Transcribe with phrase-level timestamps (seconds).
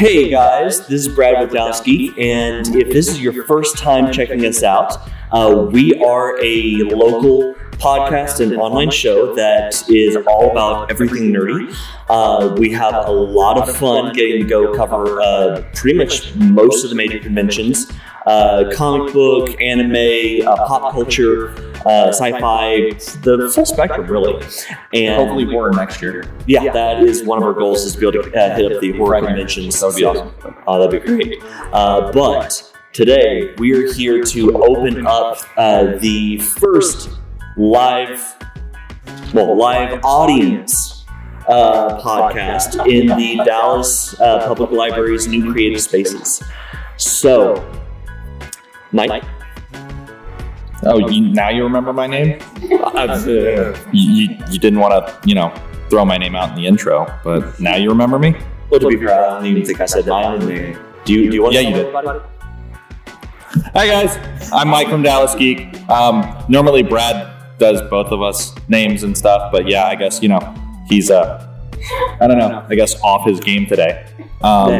[0.00, 4.62] Hey guys, this is Brad Wodowski, and if this is your first time checking us
[4.62, 4.96] out,
[5.30, 11.76] uh, we are a local podcast and online show that is all about everything nerdy.
[12.08, 16.82] Uh, we have a lot of fun getting to go cover uh, pretty much most
[16.82, 17.92] of the major conventions
[18.26, 21.50] uh, comic book, anime, uh, pop culture,
[21.86, 22.90] uh, sci-fi,
[23.22, 24.34] the full spectrum, really.
[24.92, 26.30] And Hopefully horror next year.
[26.46, 28.80] yeah, that is one of our goals is to be able to uh, hit up
[28.80, 29.80] the horror conventions.
[29.80, 30.34] That would be awesome.
[30.66, 31.42] Oh, that'd be great.
[31.72, 37.10] Uh, but today we are here to open up uh, the first
[37.56, 38.36] live,
[39.32, 41.04] well, live audience
[41.48, 46.42] uh, podcast in the Dallas uh, Public Library's new creative spaces.
[46.96, 47.54] So,
[48.92, 49.22] Mike,
[50.82, 52.38] Oh, you, now you remember my name?
[52.94, 55.52] uh, You, you, you didn't want to, you know,
[55.90, 58.34] throw my name out in the intro, but now you remember me?
[58.70, 60.40] well, to be fair, I don't even think I said mine.
[61.04, 61.94] Do you, do you want Yeah, to you tell did.
[61.96, 62.20] everybody?
[63.74, 65.74] Hi guys, I'm Mike from Dallas Geek.
[65.90, 70.28] Um, normally Brad does both of us names and stuff, but yeah, I guess you
[70.28, 70.54] know
[70.88, 71.46] he's uh,
[72.20, 74.06] I don't know, I guess off his game today.
[74.42, 74.70] Um,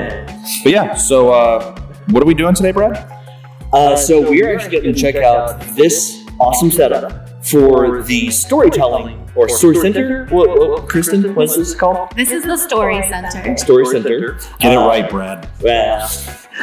[0.62, 1.76] but yeah, so uh,
[2.10, 2.96] what are we doing today, Brad?
[3.72, 9.30] Uh, so we are actually getting to check out this awesome setup for the storytelling
[9.34, 10.26] or story center.
[10.26, 12.10] What, what Kristen, what's this called?
[12.14, 13.56] This is the Story Center.
[13.56, 14.38] Story center.
[14.58, 15.48] Get it Uh, right, Brad.
[15.62, 16.08] Well,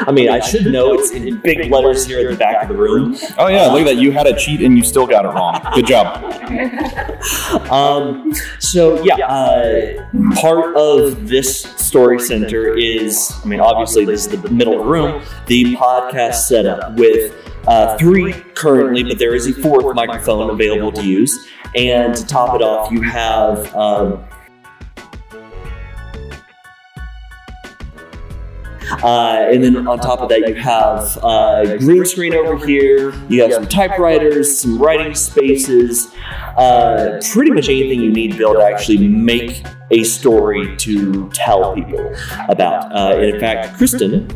[0.05, 2.75] I mean, I should know it's in big letters here at the back of the
[2.75, 3.17] room.
[3.39, 3.95] Oh yeah, look at that.
[3.97, 5.59] You had a cheat and you still got it wrong.
[5.73, 6.23] Good job.
[7.71, 14.41] Um, so yeah, uh, part of this story center is, I mean, obviously this is
[14.41, 17.33] the middle of the room, the podcast setup with
[17.67, 21.47] uh, three currently, but there is a fourth microphone available to use.
[21.75, 24.25] And to top it off, you have um,
[29.03, 33.13] Uh, and then on top of that, you have uh, green screen over here.
[33.29, 36.13] You have some typewriters, some writing spaces,
[36.57, 41.29] uh, pretty much anything you need to be able to actually make a story to
[41.33, 42.15] tell people
[42.49, 42.91] about.
[42.93, 44.29] Uh, and in fact, Kristen,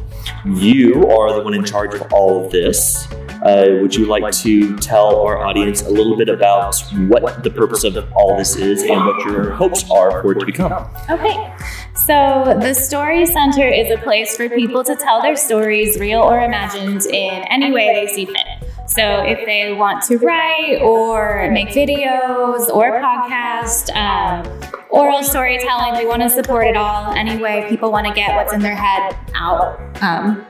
[0.46, 3.08] you are the one in charge of all of this.
[3.42, 7.84] Uh, would you like to tell our audience a little bit about what the purpose
[7.84, 10.88] of all this is and what your hopes are for it to become?
[11.10, 11.54] Okay.
[11.96, 16.40] So, the Story Center is a place for people to tell their stories, real or
[16.42, 18.72] imagined, in any way they see fit.
[18.88, 24.46] So, if they want to write or make videos or podcast, um,
[24.90, 27.12] oral storytelling, we want to support it all.
[27.14, 29.80] Any way people want to get what's in their head out.
[30.02, 30.46] Um,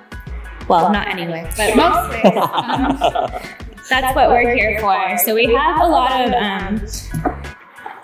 [0.71, 2.31] well, not anyway, but mostly.
[2.39, 2.97] Um,
[3.89, 5.17] that's what we're here for.
[5.17, 6.87] So we have a lot of um,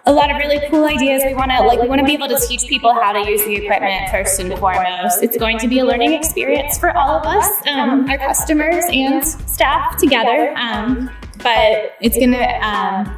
[0.05, 1.23] a lot of really cool ideas.
[1.25, 3.45] We want to like we want to be able to teach people how to use
[3.45, 5.23] the equipment first and foremost.
[5.23, 9.25] It's going to be a learning experience for all of us, um, our customers and
[9.25, 10.53] staff together.
[10.57, 12.59] Um, but it's gonna.
[12.61, 13.17] Um,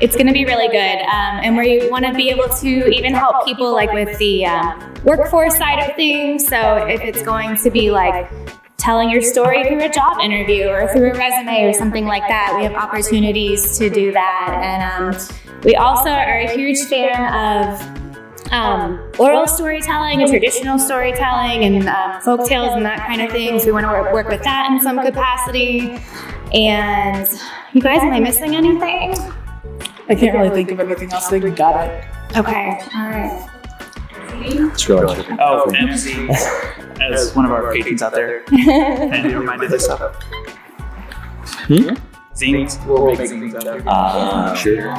[0.00, 1.00] it's going to be really good.
[1.02, 4.94] Um, and we want to be able to even help people like with the um,
[5.04, 6.46] workforce side of things.
[6.46, 8.30] So if it's going to be like
[8.76, 12.54] telling your story through a job interview or through a resume or something like that,
[12.56, 14.60] we have opportunities to do that.
[14.62, 15.28] And um,
[15.62, 22.20] we also are a huge fan of um, oral storytelling and traditional storytelling and um,
[22.20, 23.62] folk tales and that kind of things.
[23.62, 25.98] So we want to work, work with that in some capacity.
[26.52, 27.26] And
[27.72, 29.14] you guys, am I missing anything?
[30.08, 31.26] I can't really think of anything else.
[31.26, 32.04] I think we got it.
[32.36, 33.50] Okay, all right.
[34.78, 35.06] Sure.
[35.40, 36.28] Oh, MC,
[37.00, 40.14] as one of our patrons out there, and you reminded us of.
[41.66, 41.94] Hmm?
[42.34, 43.82] Zines, we'll make zines out there.
[43.86, 44.94] Ah, sure.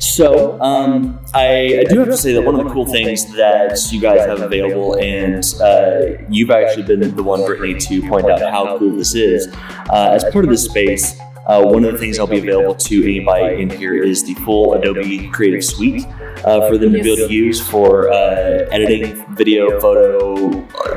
[0.00, 3.78] So, um, I, I do have to say that one of the cool things that
[3.90, 8.40] you guys have available, and uh, you've actually been the one, Brittany, to point out
[8.40, 9.46] how cool this is.
[9.90, 11.16] Uh, as part of this space,
[11.50, 14.74] uh, one of the things I'll be available to anybody in here is the full
[14.74, 16.06] Adobe Creative Suite
[16.44, 20.36] uh, for them to be able to use for uh, editing, video, photo,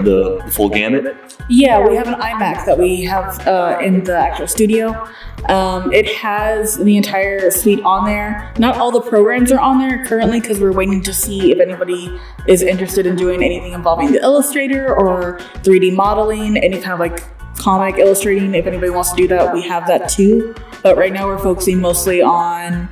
[0.03, 1.17] the, the full gamut.
[1.49, 5.07] Yeah, we have an iMac that we have uh, in the actual studio.
[5.49, 8.53] Um, it has the entire suite on there.
[8.59, 12.15] Not all the programs are on there currently because we're waiting to see if anybody
[12.47, 17.23] is interested in doing anything involving the Illustrator or 3D modeling, any kind of like
[17.63, 18.53] comic illustrating.
[18.55, 20.53] If anybody wants to do that, we have that too.
[20.81, 22.89] But right now we're focusing mostly on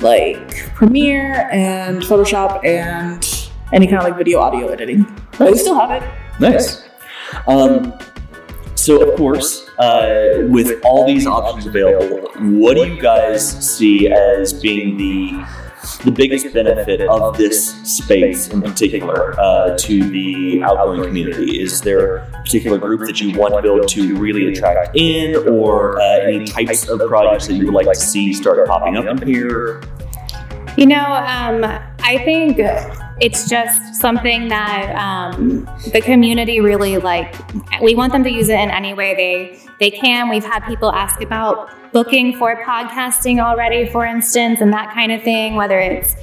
[0.00, 5.04] like Premiere and Photoshop and any kind of like video audio editing.
[5.38, 6.08] But we still have it.
[6.40, 6.88] Nice.
[7.46, 7.92] Um,
[8.74, 12.28] so, of course, uh, with all these options available,
[12.60, 13.42] what do you guys
[13.76, 15.46] see as being the
[15.98, 21.60] the biggest benefit of this space in particular uh, to the outgoing community?
[21.60, 25.36] Is there a particular group that you want to be able to really attract in,
[25.48, 29.06] or uh, any types of projects that you would like to see start popping up
[29.06, 29.82] in here?
[30.76, 31.64] You know, um,
[32.00, 32.56] I think
[33.20, 37.34] it's just something that um, the community really like.
[37.80, 40.28] We want them to use it in any way they they can.
[40.28, 45.22] We've had people ask about booking for podcasting already, for instance, and that kind of
[45.22, 45.54] thing.
[45.54, 46.14] Whether it's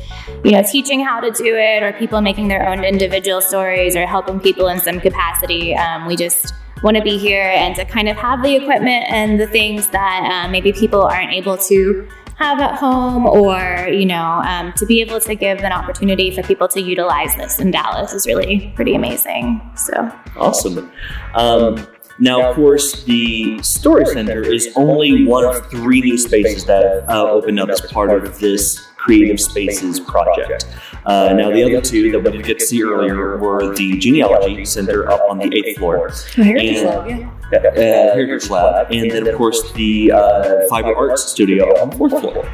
[0.43, 4.05] you know teaching how to do it, or people making their own individual stories, or
[4.05, 5.75] helping people in some capacity.
[5.75, 6.53] Um, we just
[6.83, 10.27] want to be here and to kind of have the equipment and the things that
[10.31, 12.07] uh, maybe people aren't able to
[12.37, 16.41] have at home or you know um, to be able to give an opportunity for
[16.41, 20.91] people to utilize this in dallas is really pretty amazing so Awesome.
[21.35, 21.87] Um,
[22.19, 27.29] now, of course, the Story Center is only one of three new spaces that uh,
[27.29, 30.67] opened up as part of this Creative Spaces project.
[31.07, 34.63] Uh, now, the other two that we didn't get to see earlier were the Genealogy
[34.65, 37.57] Center up on the eighth floor, Oh, Heritage And- Lab, yeah.
[37.59, 42.19] uh, Heritage Lab, and then, of course, the uh, Fiber Arts Studio on the fourth
[42.21, 42.47] floor.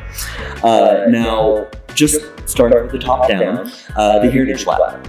[0.63, 5.05] Uh, now, just starting with the top down, uh, the Heritage Lab.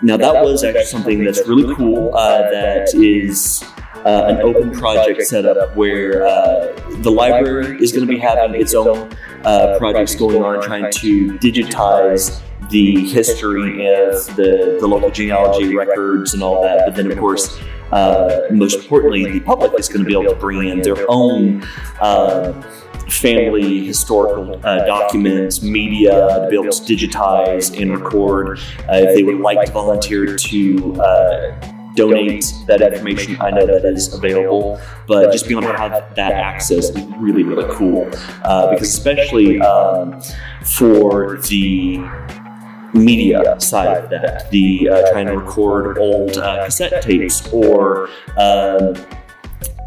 [0.00, 2.14] Uh, now, that was actually something that's really cool.
[2.14, 3.62] Uh, that is
[4.04, 8.74] uh, an open project setup where uh, the library is going to be having its
[8.74, 9.12] own
[9.44, 16.34] uh, projects going on, trying to digitize the history of the, the local genealogy records
[16.34, 16.86] and all that.
[16.86, 17.58] But then, of course,
[17.92, 21.62] uh, most importantly, the public is going to be able to bring in their own
[22.00, 22.52] uh,
[23.10, 28.58] family historical uh, documents, media to be able to digitize and record.
[28.80, 33.84] Uh, if they would like to volunteer to uh, donate that information, I know that
[33.84, 34.80] is available.
[35.06, 38.08] But just being able to have that access is really, really cool.
[38.44, 40.20] Uh, because especially um,
[40.64, 41.98] for the
[42.94, 48.94] media side of that, the uh, trying to record old uh, cassette tapes or um,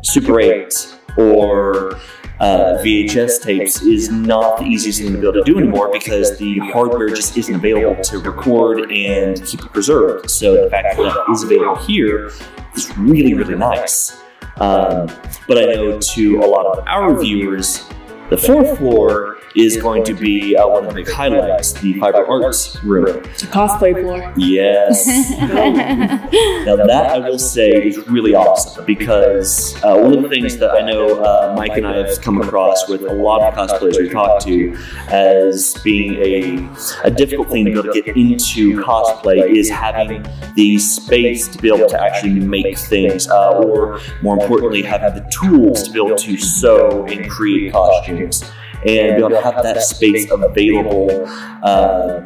[0.04, 2.00] Super 8 or
[2.44, 6.38] uh, VHS tapes is not the easiest thing to be able to do anymore because
[6.38, 10.30] the hardware just isn't available to record and keep it preserved.
[10.30, 12.32] So the fact that it is available here
[12.76, 14.22] is really, really nice.
[14.58, 15.08] Um,
[15.48, 17.88] but I know to a lot of our viewers,
[18.30, 22.26] the fourth floor is going to be uh, one of the big highlights, the fiber
[22.26, 23.24] arts room.
[23.26, 24.34] It's a cosplay floor.
[24.38, 25.06] Yes.
[25.40, 30.72] now that I will say is really awesome because uh, one of the things that
[30.72, 34.10] I know uh, Mike and I have come across with a lot of cosplayers we
[34.10, 34.76] talk to
[35.10, 40.26] as being a, a difficult thing to be able to get into cosplay is having
[40.56, 45.30] the space to be able to actually make things, uh, or more importantly, having the
[45.30, 48.44] tools to be able to sew and create costumes
[48.86, 51.26] and be able to have that space available.
[51.64, 52.24] Uh,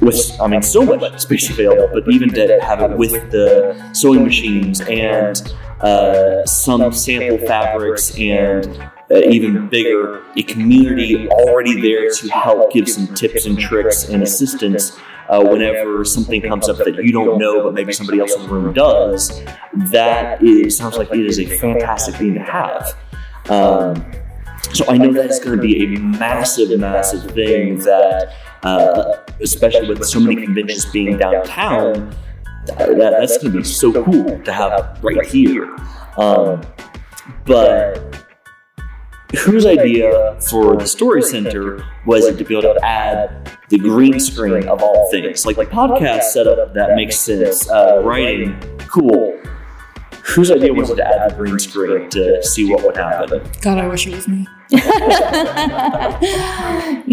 [0.00, 4.22] with, I mean, so much space available, but even to have it with the sewing
[4.22, 5.36] machines and
[5.80, 8.66] uh, some sample fabrics and
[9.10, 14.22] uh, even bigger, a community already there to help give some tips and tricks and
[14.22, 14.96] assistance
[15.28, 18.48] uh, whenever something comes up that you don't know, but maybe somebody else in the
[18.48, 19.42] room does.
[19.90, 22.94] That is, sounds like it is a fantastic thing to have.
[23.50, 24.04] Um,
[24.72, 28.32] so I know that is going to be a massive, massive thing that,
[28.62, 32.14] uh, especially with so many conventions being downtown,
[32.66, 35.74] that, that's going to be so cool to have right here.
[36.16, 36.62] Um,
[37.46, 38.24] but
[39.36, 44.18] whose idea for the story center was it to be able to add the green
[44.20, 45.46] screen of all things?
[45.46, 47.68] Like the podcast setup, that makes sense.
[47.68, 48.58] Uh, writing,
[48.88, 49.38] cool.
[50.34, 53.42] Whose idea was it to add the green screen to see what would happen?
[53.62, 54.46] God, I wish it was me.
[54.70, 54.78] you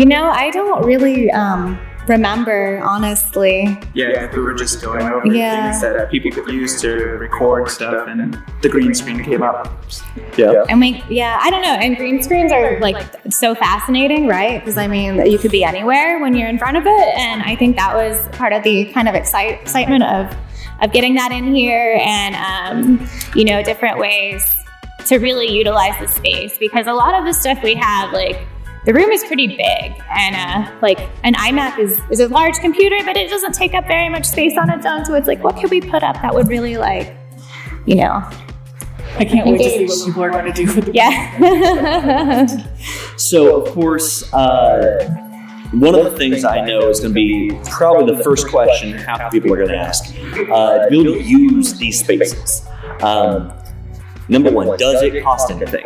[0.05, 5.71] know i don't really um, remember honestly Yeah, we were just going over Yeah.
[5.71, 9.85] things that people could use to record stuff, and the green screen came up.
[10.37, 10.65] Yeah.
[10.69, 11.73] And we, yeah, I don't know.
[11.73, 12.97] And green screens are like
[13.31, 14.59] so fascinating, right?
[14.59, 17.55] Because I mean, you could be anywhere when you're in front of it, and I
[17.55, 20.35] think that was part of the kind of excite, excitement of
[20.81, 24.45] of getting that in here, and um, you know, different ways
[25.07, 26.57] to really utilize the space.
[26.57, 28.47] Because a lot of the stuff we have, like
[28.85, 32.97] the room is pretty big, and uh, like an iMac is is a large computer,
[33.05, 35.05] but it doesn't take up very much space on its own.
[35.05, 37.15] So it's like, what could we put up that would really like,
[37.85, 38.29] you know,
[39.17, 42.47] I can't wait to see what people are going to do with the yeah.
[43.17, 45.24] So, of course, uh,
[45.71, 49.31] one of the things I know is going to be probably the first question half
[49.31, 50.13] the people are going to ask
[50.51, 52.65] uh, to be able to use these spaces.
[53.01, 53.51] Um,
[54.27, 55.83] Number one, does it cost anything?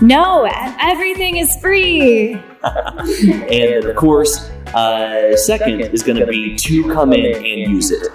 [0.00, 0.48] No,
[0.80, 2.40] everything is free.
[2.62, 8.06] And of course, uh, second is going to be to come in and use it.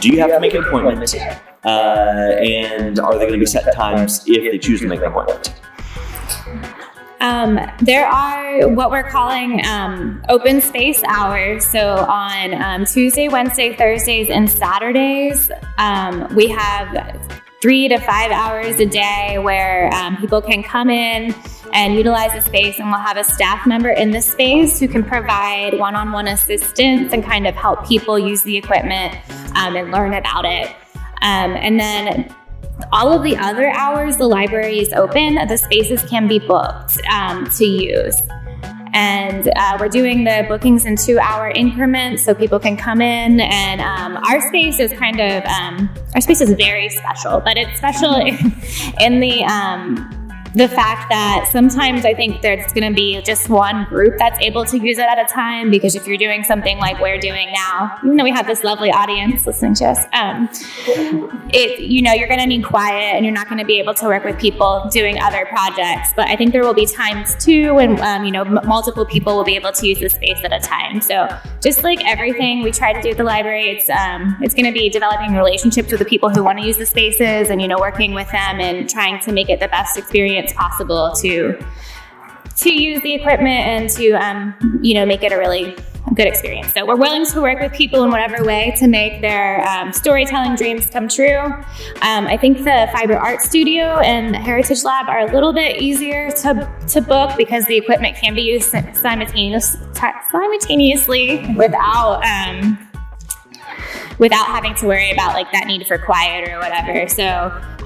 [0.00, 1.14] Do you have to make an appointment?
[1.64, 5.06] Uh, and are there going to be set times if they choose to make an
[5.06, 5.54] appointment?
[7.22, 11.64] Um, there are what we're calling um, open space hours.
[11.64, 15.48] So on um, Tuesday, Wednesday, Thursdays, and Saturdays,
[15.78, 17.30] um, we have
[17.62, 21.32] three to five hours a day where um, people can come in
[21.72, 25.04] and utilize the space, and we'll have a staff member in the space who can
[25.04, 29.14] provide one on one assistance and kind of help people use the equipment
[29.54, 30.74] um, and learn about it.
[31.20, 32.34] and then
[32.92, 37.48] all of the other hours the library is open, the spaces can be booked um,
[37.50, 38.16] to use.
[38.94, 43.40] And uh, we're doing the bookings in two hour increments so people can come in.
[43.40, 47.76] And um, our space is kind of, um, our space is very special, but it's
[47.78, 48.14] special
[49.00, 50.21] in the, um,
[50.54, 54.64] the fact that sometimes I think there's going to be just one group that's able
[54.66, 57.98] to use it at a time because if you're doing something like we're doing now,
[58.04, 60.48] even though we have this lovely audience listening to us, um,
[61.54, 63.94] it you know you're going to need quiet and you're not going to be able
[63.94, 66.12] to work with people doing other projects.
[66.14, 69.36] But I think there will be times too when um, you know m- multiple people
[69.36, 71.00] will be able to use the space at a time.
[71.00, 71.28] So
[71.62, 74.72] just like everything we try to do at the library, it's um, it's going to
[74.72, 77.78] be developing relationships with the people who want to use the spaces and you know
[77.78, 81.58] working with them and trying to make it the best experience it's possible to
[82.58, 85.76] to use the equipment and to um, you know make it a really
[86.14, 86.72] good experience.
[86.74, 90.56] So we're willing to work with people in whatever way to make their um, storytelling
[90.56, 91.38] dreams come true.
[91.38, 96.30] Um, I think the Fiber Art Studio and Heritage Lab are a little bit easier
[96.30, 99.76] to, to book because the equipment can be used simultaneous,
[100.30, 102.91] simultaneously without um,
[104.22, 107.08] without having to worry about like that need for quiet or whatever.
[107.08, 107.26] So,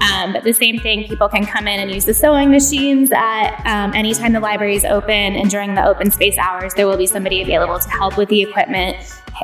[0.01, 3.59] um, but the same thing, people can come in and use the sewing machines at
[3.65, 7.07] um, anytime the library is open, and during the open space hours, there will be
[7.07, 8.97] somebody available to help with the equipment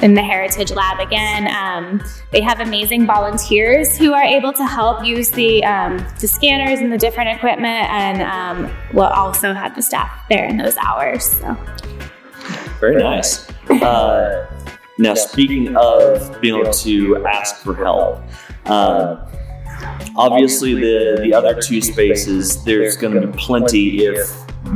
[0.04, 1.48] in the Heritage Lab again.
[1.48, 6.80] Um, they have amazing volunteers who are able to help use the um, the scanners
[6.80, 11.26] and the different equipment, and um, we'll also have the staff there in those hours.
[11.26, 11.58] So.
[12.80, 13.50] Very nice.
[13.70, 14.46] Uh,
[15.00, 18.22] now, speaking of being able to ask for help,
[18.66, 19.26] uh,
[20.16, 24.30] obviously the the other two spaces, there's going to be plenty if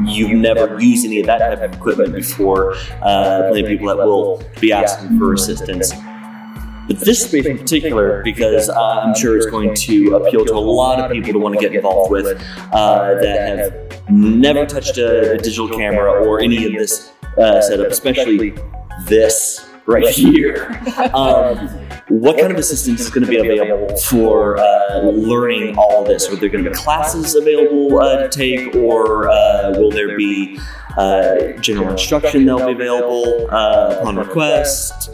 [0.06, 2.74] you've never used any of that type of equipment before.
[3.02, 5.94] Uh, plenty of people that will be asking for assistance.
[6.88, 10.56] But this space in particular, because uh, I'm sure it's going to appeal to a
[10.56, 12.26] lot of people to want to get involved with
[12.72, 17.88] uh, that have never touched a, a, digital camera or any of this uh, setup,
[17.88, 18.56] especially
[19.06, 20.80] this right here.
[21.14, 21.70] Um,
[22.10, 26.30] what kind of assistance is going to be available for uh, learning all of this?
[26.30, 30.60] Are there going to be classes available uh, to take, or uh, will there be
[30.98, 35.10] uh, general instruction that'll be available uh, upon request?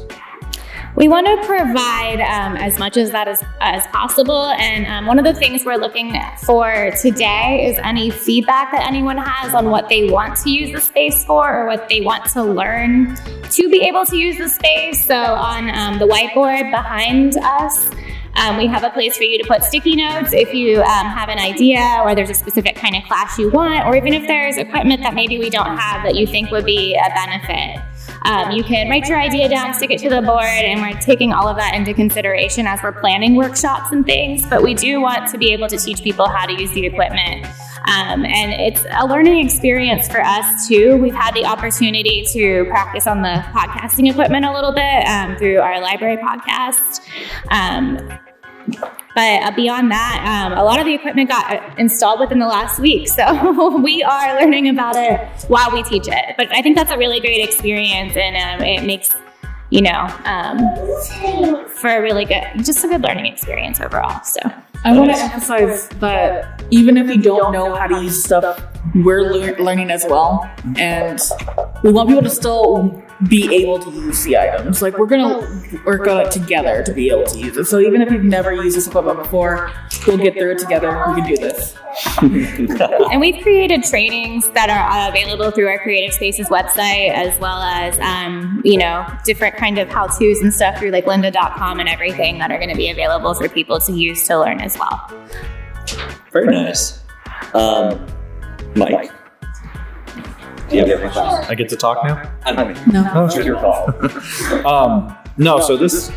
[0.96, 4.46] We want to provide um, as much as that as, as possible.
[4.46, 9.18] And um, one of the things we're looking for today is any feedback that anyone
[9.18, 12.44] has on what they want to use the space for or what they want to
[12.44, 13.16] learn
[13.50, 15.04] to be able to use the space.
[15.04, 17.90] So on um, the whiteboard behind us,
[18.36, 21.30] um, we have a place for you to put sticky notes if you um, have
[21.30, 24.58] an idea or there's a specific kind of class you want, or even if there's
[24.58, 27.82] equipment that maybe we don't have that you think would be a benefit.
[28.26, 31.34] Um, you can write your idea down, stick it to the board, and we're taking
[31.34, 34.46] all of that into consideration as we're planning workshops and things.
[34.46, 37.46] But we do want to be able to teach people how to use the equipment.
[37.86, 40.96] Um, and it's a learning experience for us too.
[40.98, 45.60] We've had the opportunity to practice on the podcasting equipment a little bit um, through
[45.60, 47.02] our library podcast.
[49.16, 52.48] But uh, beyond that, um, a lot of the equipment got uh, installed within the
[52.48, 53.08] last week.
[53.08, 56.36] So we are learning about it while we teach it.
[56.38, 59.12] But I think that's a really great experience and um, it makes,
[59.70, 60.58] you know, um,
[61.68, 64.24] for a really good, just a good learning experience overall.
[64.24, 64.40] So
[64.86, 68.62] I want to emphasize that even if you don't know how to use stuff,
[68.96, 70.50] we're lear- learning as well.
[70.78, 71.20] And
[71.84, 74.82] we want people to still be able to use the items.
[74.82, 77.66] Like we're gonna work on it together to be able to use it.
[77.66, 79.72] So even if you've never used this equipment before,
[80.08, 80.90] we'll get through it together.
[81.08, 81.76] We can do this.
[82.22, 88.00] and we've created trainings that are available through our Creative Spaces website, as well as
[88.00, 92.40] um, you know different kind of how tos and stuff through like lynda.com and everything
[92.40, 95.12] that are going to be available for people to use to learn as well.
[96.32, 97.00] Very nice,
[97.54, 98.06] um,
[98.76, 99.12] Mike.
[100.74, 101.50] Do you have any questions?
[101.50, 102.32] I get to talk now?
[102.44, 103.10] I mean, No.
[103.14, 103.94] Oh, it's your call.
[104.66, 106.12] Um, no, so this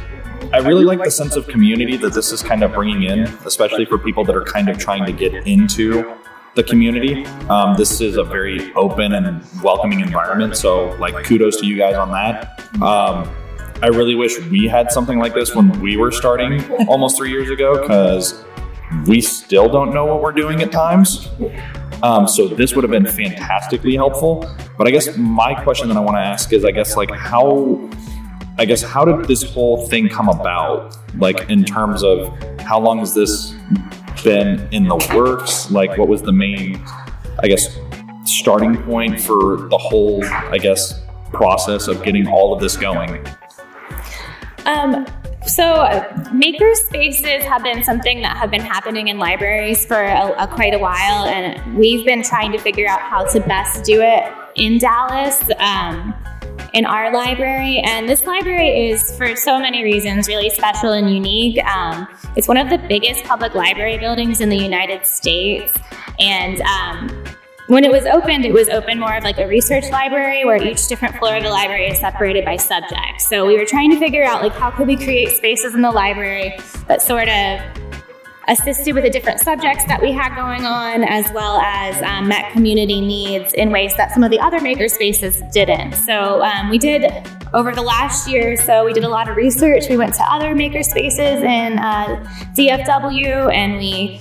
[0.53, 3.85] I really like the sense of community that this is kind of bringing in, especially
[3.85, 6.17] for people that are kind of trying to get into
[6.55, 7.27] the community.
[7.49, 10.57] Um, this is a very open and welcoming environment.
[10.57, 12.61] So, like, kudos to you guys on that.
[12.81, 13.29] Um,
[13.83, 17.51] I really wish we had something like this when we were starting almost three years
[17.51, 18.43] ago because
[19.07, 21.29] we still don't know what we're doing at times.
[22.03, 24.49] Um, so this would have been fantastically helpful.
[24.77, 27.91] But I guess my question that I want to ask is, I guess, like how,
[28.59, 30.97] I guess, how did this whole thing come about?
[31.17, 33.55] Like in terms of how long has this
[34.23, 35.71] been in the works?
[35.71, 36.83] Like, what was the main,
[37.43, 37.79] I guess,
[38.25, 41.01] starting point for the whole, I guess,
[41.33, 43.25] process of getting all of this going?
[44.65, 45.07] Um,
[45.47, 50.35] so, uh, maker spaces have been something that have been happening in libraries for a,
[50.39, 54.01] a, quite a while, and we've been trying to figure out how to best do
[54.03, 55.43] it in Dallas.
[55.59, 56.15] Um,
[56.73, 61.63] in our library, and this library is, for so many reasons, really special and unique.
[61.65, 65.73] Um, it's one of the biggest public library buildings in the United States,
[66.19, 67.25] and um,
[67.69, 70.87] when it was opened, it was open more of like a research library where each
[70.87, 73.21] different floor of the library is separated by subject.
[73.21, 75.91] So we were trying to figure out like how could we create spaces in the
[75.91, 76.57] library
[76.87, 77.61] that sort of
[78.49, 82.53] assisted with the different subjects that we had going on, as well as um, met
[82.53, 85.95] community needs in ways that some of the other maker spaces didn't.
[85.95, 87.11] So um, we did
[87.53, 89.89] over the last year so, we did a lot of research.
[89.89, 94.21] We went to other maker spaces in uh, DFW and we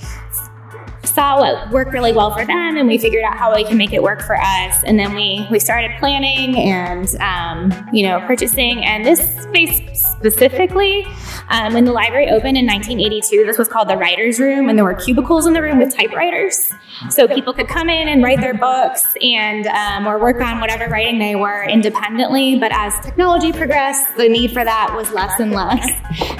[1.16, 3.94] saw what worked really well for them and we figured out how we can make
[3.94, 4.84] it work for us.
[4.84, 11.08] And then we we started planning and um, you know purchasing and this space specifically
[11.50, 14.84] um, when the library opened in 1982 this was called the writers room and there
[14.84, 16.70] were cubicles in the room with typewriters.
[17.10, 20.88] So people could come in and write their books and um, or work on whatever
[20.90, 22.60] writing they were independently.
[22.60, 25.88] But as technology progressed the need for that was less and less.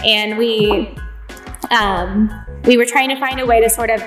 [0.06, 0.96] And we
[1.72, 2.30] um,
[2.66, 4.02] we were trying to find a way to sort of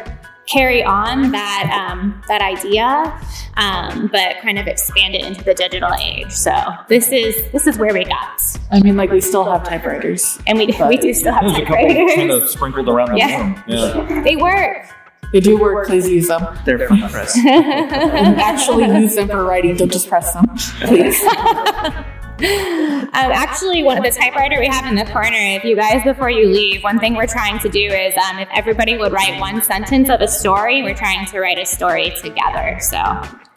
[0.48, 3.18] carry on that um, that idea,
[3.56, 6.32] um, but kind of expand it into the digital age.
[6.32, 6.52] So
[6.88, 8.40] this is this is where we got.
[8.70, 11.60] I mean, like we still have typewriters, and we we do still have There's a
[11.64, 12.42] couple kind typewriters.
[12.44, 13.42] of sprinkled around the Yeah.
[13.42, 13.62] room.
[13.66, 14.22] Yeah.
[14.22, 14.86] They work.
[15.32, 15.86] They do work.
[15.88, 16.42] Please use them.
[16.64, 17.36] They're fun to press.
[17.46, 19.76] And actually use them for writing.
[19.76, 20.46] Don't just press them,
[20.80, 21.20] please.
[22.38, 25.30] Um, actually, one of the typewriter we have in the corner.
[25.32, 28.48] If you guys, before you leave, one thing we're trying to do is, um, if
[28.52, 32.78] everybody would write one sentence of a story, we're trying to write a story together.
[32.80, 32.98] So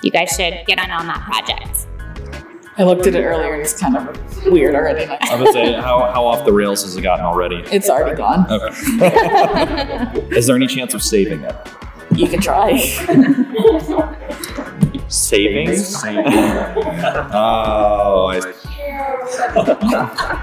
[0.01, 1.85] you guys should get on on that project.
[2.77, 5.05] I looked at it earlier and it's kind of weird already.
[5.05, 7.57] I would say, how, how off the rails has it gotten already?
[7.71, 8.47] It's already gone.
[8.49, 8.69] Okay.
[10.35, 11.55] Is there any chance of saving it?
[12.15, 12.71] You can try.
[15.11, 15.95] Savings?
[17.33, 18.39] oh, I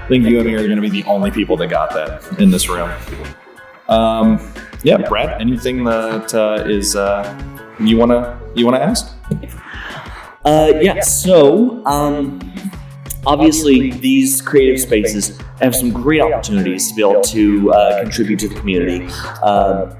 [0.07, 2.51] think you and me are going to be the only people that got that in
[2.51, 2.91] this room.
[3.87, 4.39] Um,
[4.83, 5.41] yeah, Brad.
[5.41, 7.35] Anything that uh, is uh,
[7.79, 9.11] you wanna you wanna ask?
[10.45, 12.39] Uh, yeah, so um,
[13.25, 18.47] obviously these creative spaces have some great opportunities to be able to uh, contribute to
[18.47, 19.05] the community.
[19.43, 19.97] Um,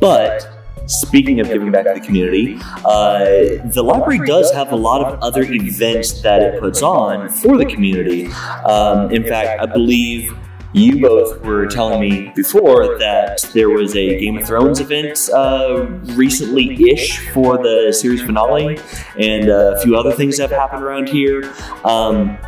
[0.00, 3.24] but speaking of giving back to the community, uh,
[3.64, 7.66] the library does have a lot of other events that it puts on for the
[7.66, 8.26] community.
[8.64, 10.32] Um, in fact, I believe
[10.72, 15.86] you both were telling me before that there was a Game of Thrones event uh,
[16.14, 18.78] recently ish for the series finale,
[19.18, 21.52] and uh, a few other things that have happened around here.
[21.84, 22.38] Um,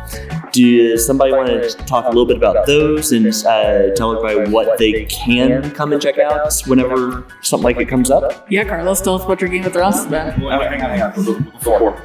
[0.51, 4.77] does somebody want to talk a little bit about those and uh, tell everybody what
[4.79, 8.47] they can come and check out whenever something like it comes up?
[8.49, 10.31] Yeah, Carlos, tell us what your Game of Thrones has been.
[10.31, 11.43] Hang on, hang on.
[11.51, 12.01] Before.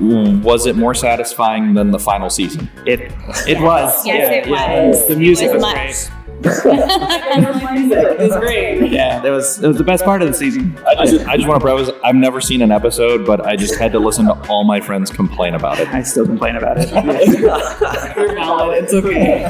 [0.00, 2.70] Was it more satisfying than the final season?
[2.86, 3.00] It
[3.46, 4.06] it was.
[4.06, 4.86] Yes, it yeah.
[4.86, 5.08] was.
[5.08, 6.18] The music It was, was great.
[6.44, 8.90] it was great.
[8.90, 10.76] Yeah, that was it was the best part of the season.
[10.86, 11.90] I just, I just want to preface.
[12.02, 15.10] I've never seen an episode, but I just had to listen to all my friends
[15.10, 15.88] complain about it.
[15.88, 16.90] I still complain about it.
[18.16, 18.84] You're valid.
[18.84, 19.42] It's okay.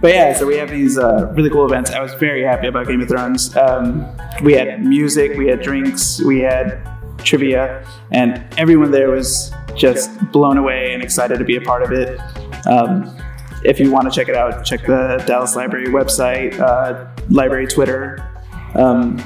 [0.00, 1.90] But yeah, so we have these uh, really cool events.
[1.90, 3.56] I was very happy about Game of Thrones.
[3.56, 4.06] Um,
[4.42, 6.93] we had music, we had drinks, we had
[7.24, 11.92] trivia, and everyone there was just blown away and excited to be a part of
[11.92, 12.18] it.
[12.66, 13.16] Um,
[13.64, 18.30] if you want to check it out, check the Dallas Library website, uh, library Twitter.
[18.74, 19.22] Um,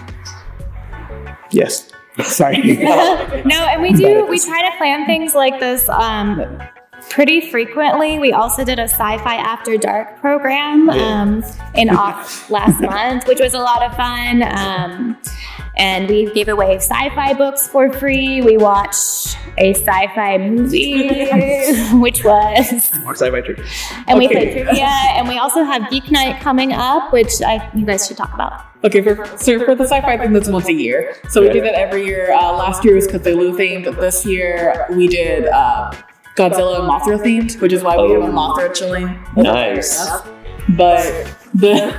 [1.51, 1.91] yes,
[2.25, 2.77] sorry.
[2.77, 4.27] no, and we do.
[4.27, 6.63] We try to plan things like this um,
[7.11, 8.19] pretty frequently.
[8.19, 13.55] We also did a sci-fi after dark program um, in off last month, which was
[13.55, 14.43] a lot of fun.
[14.43, 15.19] Um,
[15.79, 18.43] and we gave away sci-fi books for free.
[18.43, 21.09] We watched a sci-fi movie,
[21.95, 23.57] which was, More sci-fi true.
[24.07, 24.35] and we Okay.
[24.35, 24.87] played trivia.
[24.87, 28.65] And we also have Geek Night coming up, which I you guys should talk about.
[28.85, 31.15] Okay, for, so for the sci-fi thing, that's once a year.
[31.31, 32.33] So we do that every year.
[32.33, 33.85] Uh, last year was Cthulhu themed.
[33.87, 35.93] But this year we did uh,
[36.37, 38.31] Godzilla and Mothra themed, which is why we have a Oh.
[38.33, 39.19] Mothra chilling.
[39.37, 40.09] Nice.
[40.77, 41.07] But
[41.55, 41.97] the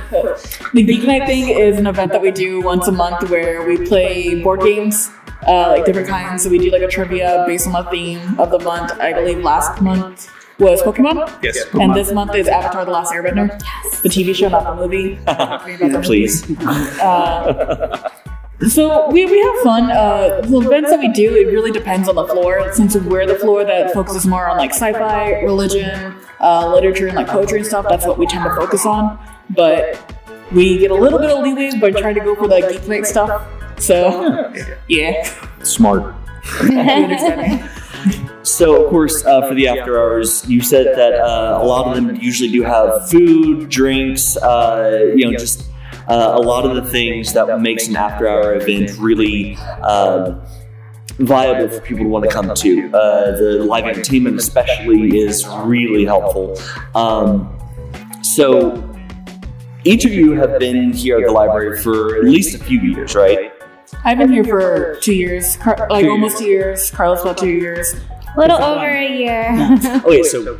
[0.74, 3.86] the Geek Night thing is an event that we do once a month where we
[3.86, 5.10] play board games,
[5.46, 6.42] uh, like different kinds.
[6.44, 8.92] So we do like a trivia based on the theme of the month.
[9.00, 11.42] I believe last month was Pokemon.
[11.42, 11.58] Yes.
[11.80, 13.48] And this month is Avatar: The Last Airbender.
[13.48, 14.00] yes.
[14.00, 15.18] The TV show, not the movie.
[16.06, 16.44] Please.
[18.68, 19.90] So we, we have fun.
[19.90, 22.70] Uh, the events that we do, it really depends on the floor.
[22.74, 27.26] Since we're the floor that focuses more on like sci-fi, religion, uh, literature, and like
[27.26, 29.18] poetry and stuff, that's what we tend to focus on.
[29.54, 30.14] But
[30.52, 33.06] we get a little bit of leeway by trying to go for the geek night
[33.06, 33.46] stuff.
[33.78, 34.52] So
[34.88, 35.22] yeah,
[35.62, 36.14] Smart.
[36.62, 37.70] we understand it.
[38.42, 41.94] So, of course, uh, for the after hours, you said that uh, a lot of
[41.94, 45.70] them usually do have food, drinks, uh, you know, just
[46.08, 50.40] uh, a lot of the things that makes an after hour event really um,
[51.18, 52.86] viable for people to want to come to.
[52.88, 56.58] Uh, the live entertainment, especially, is really helpful.
[56.94, 57.56] Um,
[58.22, 58.89] so,
[59.84, 63.14] each of you have been here at the library for at least a few years,
[63.14, 63.52] right?
[64.04, 66.90] I've been here for two years, Car- like Two almost two years.
[66.90, 67.94] Carlos about two years.
[68.36, 69.50] A little over a year.
[70.04, 70.56] Okay, so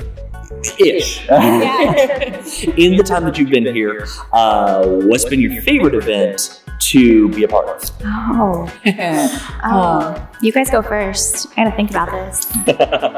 [0.78, 1.24] ish.
[1.26, 2.42] yeah.
[2.76, 7.44] In the time that you've been here, uh, what's been your favorite event to be
[7.44, 7.90] a part of?
[8.04, 8.72] Oh.
[9.62, 10.28] Oh.
[10.42, 11.46] You guys go first.
[11.56, 12.46] I gotta think about this.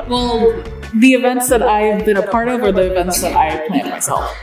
[0.09, 0.51] Well,
[0.95, 3.89] the events that I've been a part of are the events that I have planned
[3.91, 4.37] myself.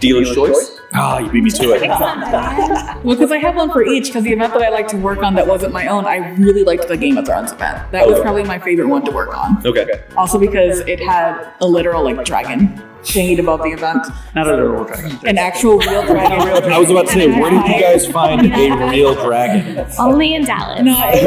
[0.00, 0.78] Dealer's choice.
[0.92, 1.82] Ah, you beat me to it.
[3.04, 4.06] Well, because I have one for each.
[4.08, 6.64] Because the event that I like to work on that wasn't my own, I really
[6.64, 7.90] liked the Game of Thrones event.
[7.92, 8.22] That was Okay.
[8.22, 9.64] probably my favorite one to work on.
[9.66, 9.86] Okay.
[10.16, 14.84] Also because it had a literal like dragon thingy above the event, Not a literal
[14.84, 15.18] dragon.
[15.26, 16.40] an actual real dragon.
[16.72, 19.86] I was about to say, where did you guys find a real dragon?
[19.98, 20.82] Only in Dallas.
[20.82, 21.24] No, it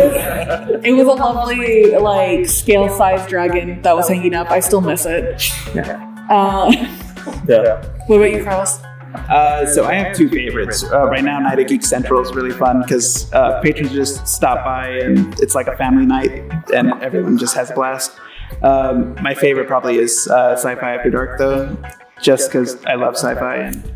[0.75, 4.51] was, it was a lovely like scale size dragon that was hanging up.
[4.51, 5.41] I still miss it.
[6.29, 6.71] Uh,
[7.47, 7.83] Yeah.
[8.07, 8.79] what about you, Carlos?
[9.13, 10.83] Uh, so I have two favorites.
[10.83, 14.63] Uh, right now, Night at Geek Central is really fun because uh, patrons just stop
[14.65, 16.31] by and it's like a family night
[16.73, 18.11] and everyone just has a blast.
[18.61, 21.77] Um, my favorite probably is uh, Sci-Fi After Dark though,
[22.21, 23.93] just because I love sci-fi and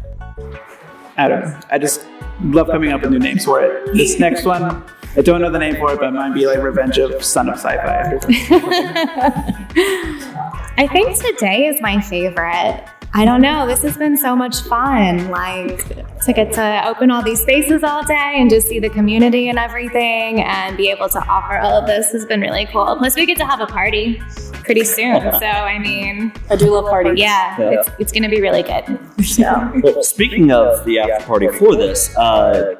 [1.17, 1.59] I don't know.
[1.71, 2.05] I just
[2.43, 3.93] love coming up with new names for it.
[3.93, 4.83] This next one,
[5.15, 7.49] I don't know the name for it, but it might be like Revenge of Son
[7.49, 8.29] of Sci-Fi After Dark.
[10.79, 12.85] I think today is my favorite.
[13.13, 13.65] I don't know.
[13.65, 15.29] This has been so much fun.
[15.29, 15.85] Like
[16.25, 19.57] to get to open all these spaces all day and just see the community and
[19.57, 22.95] everything and be able to offer all of this has been really cool.
[22.97, 24.21] Plus, we get to have a party
[24.63, 25.21] pretty soon.
[25.39, 27.17] So, I mean, I do love parties.
[27.17, 27.79] yeah, Yeah.
[27.79, 28.85] It's, it's going to be really good.
[29.25, 32.75] So, Well, speaking of the after party for this, uh,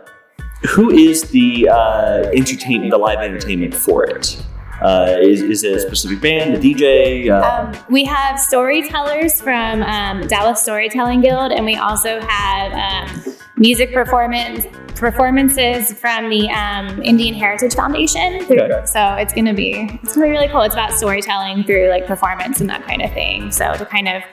[0.69, 4.41] who is the uh, entertain the live entertainment for it?
[4.81, 7.29] Uh, is, is it a specific band, a DJ?
[7.29, 13.33] Uh, um, we have storytellers from um, Dallas Storytelling Guild, and we also have um,
[13.57, 18.43] music performance performances from the um, Indian Heritage Foundation.
[18.45, 18.85] Through- Okay.
[18.85, 20.61] So it's gonna be it's gonna be really cool.
[20.61, 23.51] It's about storytelling through like performance and that kind of thing.
[23.51, 24.23] So to kind of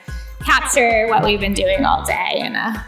[0.43, 2.85] capture what we've been doing all day in a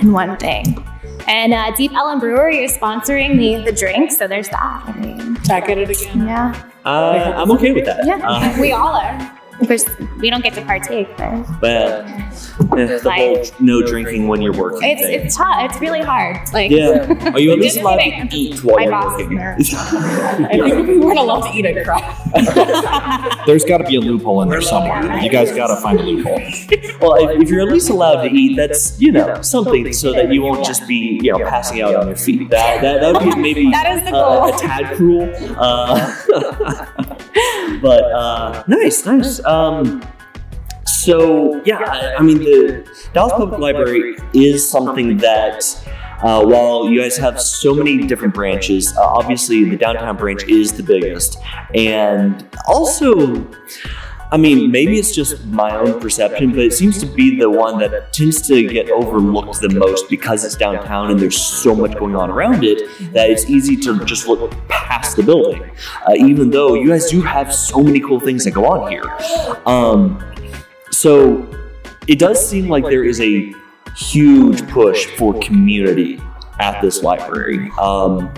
[0.00, 0.84] in one thing.
[1.26, 4.84] And uh, Deep Ellum Brewery is sponsoring the the drink, so there's that.
[4.86, 6.26] I mean, Back at it again.
[6.26, 8.06] yeah, uh, I'm okay with that.
[8.06, 9.39] yeah, Uh, we all are.
[9.60, 9.84] Of course,
[10.18, 14.88] we don't get to partake, but but eh, the whole no drinking when you're working.
[14.90, 15.20] it's thing.
[15.20, 15.70] it's tough.
[15.70, 16.38] It's really hard.
[16.52, 17.30] Like, yeah.
[17.34, 18.28] Are you at least Just allowed kidding.
[18.28, 19.38] to eat while you're working?
[19.40, 23.46] I think we weren't allowed to eat at craft.
[23.46, 25.18] There's got to be a loophole in there somewhere.
[25.20, 26.40] You guys got to find a loophole.
[27.00, 30.32] Well, if, if you're at least allowed to eat, that's you know something, so that
[30.32, 32.50] you won't just be you know passing out on your feet.
[32.50, 34.54] That that, that would be maybe That is the uh, goal.
[34.54, 35.34] a tad cruel.
[35.56, 36.16] Uh,
[37.80, 39.40] but uh, nice, nice.
[39.50, 40.00] Um,
[40.86, 45.64] so yeah, I, mean the Dallas Public Library is something that.
[46.22, 50.70] Uh, while you guys have so many different branches, uh, obviously the downtown branch is
[50.70, 51.38] the biggest,
[51.74, 53.42] and also
[54.32, 57.78] I mean, maybe it's just my own perception, but it seems to be the one
[57.78, 62.14] that tends to get overlooked the most because it's downtown and there's so much going
[62.14, 65.68] on around it that it's easy to just look past the building.
[66.08, 69.04] Uh, even though you guys do have so many cool things that go on here.
[69.66, 70.22] Um,
[70.92, 71.48] so
[72.06, 73.52] it does seem like there is a
[73.96, 76.20] huge push for community
[76.60, 77.70] at this library.
[77.80, 78.32] Um,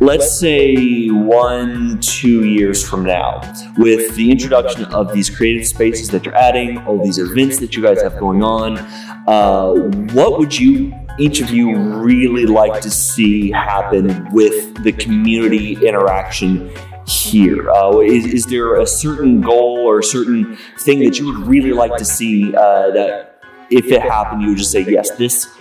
[0.00, 3.40] let's say one, two years from now,
[3.78, 7.82] with the introduction of these creative spaces that you're adding, all these events that you
[7.82, 8.78] guys have going on,
[9.26, 9.72] uh,
[10.12, 16.70] what would you, each of you, really like to see happen with the community interaction?
[17.06, 21.46] Here uh, is, is there a certain goal or a certain thing that you would
[21.46, 25.55] really like to see uh, that if it happened you would just say yes this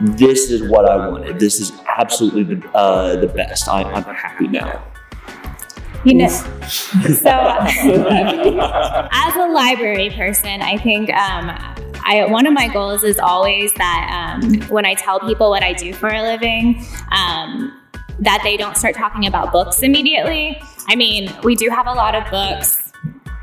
[0.00, 1.38] this is what I wanted.
[1.38, 3.68] This is absolutely the, uh, the best.
[3.68, 4.84] I, I'm happy now.
[6.04, 7.76] You know, so as
[9.36, 11.50] a library person, I think um,
[12.04, 15.72] I one of my goals is always that um, when I tell people what I
[15.72, 17.80] do for a living, um,
[18.18, 20.60] that they don't start talking about books immediately.
[20.88, 22.91] I mean, we do have a lot of books.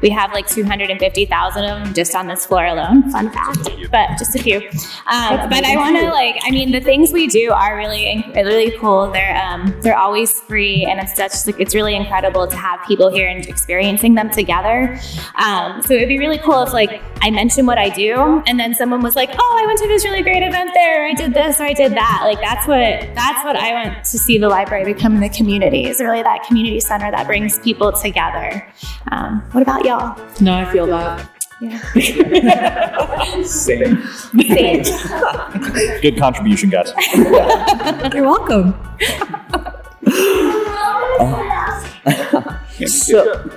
[0.01, 3.09] We have like 250,000 of them just on this floor alone.
[3.12, 4.57] Fun fact, but just a few.
[4.57, 8.71] Um, but I want to like, I mean, the things we do are really, really
[8.77, 9.12] cool.
[9.12, 13.09] They're um, they're always free, and it's such like it's really incredible to have people
[13.09, 14.99] here and experiencing them together.
[15.35, 18.73] Um, so it'd be really cool if like I mentioned what I do, and then
[18.73, 21.03] someone was like, "Oh, I went to this really great event there.
[21.03, 24.05] Or I did this or I did that." Like that's what that's what I want
[24.05, 25.85] to see the library become in the community.
[25.88, 28.65] Is really that community center that brings people together.
[29.12, 30.15] Um, what about y'all?
[30.39, 31.28] No, I feel that.
[31.62, 31.82] Yeah.
[33.43, 34.04] Same.
[34.39, 34.84] Same.
[36.02, 36.93] Good contribution, guys.
[38.13, 38.75] You're welcome.
[42.88, 43.52] So,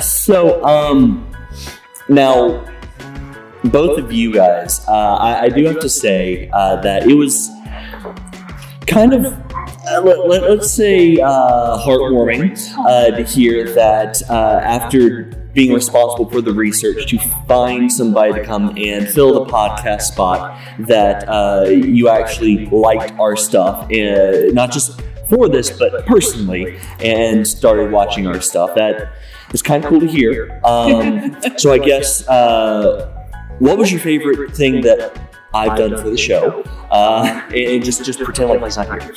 [0.00, 1.30] so um,
[2.08, 2.64] now
[3.64, 7.50] both of you guys, uh, I, I do have to say uh, that it was
[8.86, 9.47] kind of.
[9.90, 15.24] Uh, let, let, us say uh, heartwarming uh, to hear that uh, after
[15.54, 20.60] being responsible for the research to find somebody to come and fill the podcast spot
[20.78, 27.46] that uh, you actually liked our stuff, uh, not just for this, but personally, and
[27.46, 28.74] started watching our stuff.
[28.74, 29.12] That
[29.52, 30.60] is kind of cool to hear.
[30.64, 33.26] Um, so I guess, uh,
[33.58, 35.18] what was your favorite thing that
[35.52, 36.62] I've done for the show?
[36.90, 39.14] Uh, and and just just pretend like he's not here.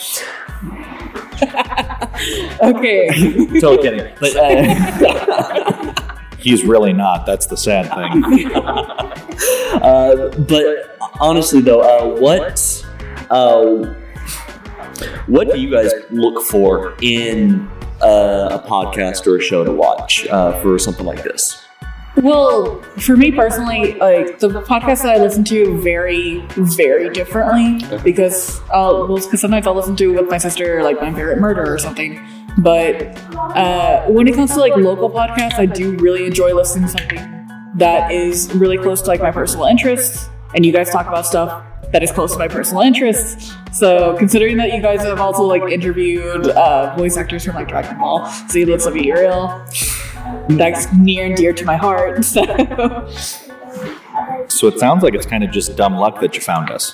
[2.62, 3.08] Okay.
[3.60, 4.14] Totally kidding.
[4.20, 5.94] But uh,
[6.38, 7.26] He's really not.
[7.26, 8.52] That's the sad thing.
[9.82, 12.86] uh, but honestly, though, uh, what
[13.30, 13.94] uh,
[15.28, 17.70] what do you guys look for in
[18.02, 21.64] uh, a podcast or a show to watch uh, for something like this?
[22.22, 28.60] Well, for me personally, like the podcasts that I listen to vary very differently because
[28.70, 31.80] uh, well, because sometimes I'll listen to with my sister like my favorite murder or
[31.80, 32.24] something.
[32.58, 36.98] But uh, when it comes to like local podcasts, I do really enjoy listening to
[37.00, 41.26] something that is really close to like my personal interests, and you guys talk about
[41.26, 43.54] stuff that is close to my personal interests.
[43.74, 47.98] So considering that you guys have also like interviewed uh, voice actors from like Dragon
[47.98, 49.66] Ball, Z, Let's Be Real,
[50.50, 52.24] that's near and dear to my heart.
[52.32, 52.44] So
[54.48, 56.94] so it sounds like it's kind of just dumb luck that you found us.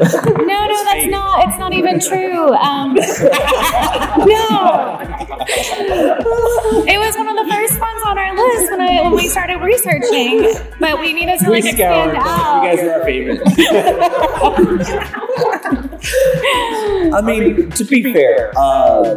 [0.00, 1.48] no, that's not.
[1.48, 2.54] It's not even true.
[2.54, 3.02] Um, no,
[6.86, 9.56] it was one of the first ones on our list when I when we started
[9.58, 10.54] researching.
[10.78, 12.14] But we needed to like We scoured.
[12.14, 13.42] expand You guys are our favorite.
[17.12, 19.14] I mean, to be fair, uh,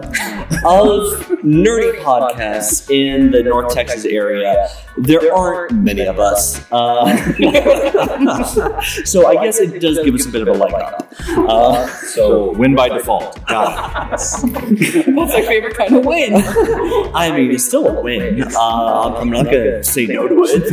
[0.66, 1.04] of
[1.44, 6.66] nerdy podcasts in the North Texas area, there aren't many of us.
[6.72, 7.06] Uh,
[9.06, 11.14] so I guess it does give us a bit of a leg up.
[11.30, 13.46] Uh, So win by default.
[13.48, 16.34] Got that's my favorite kind of win.
[17.16, 18.44] I mean, it's still a win.
[18.44, 20.72] Uh, I'm not going to say no to it.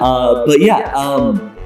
[0.00, 1.56] Uh, but yeah, um,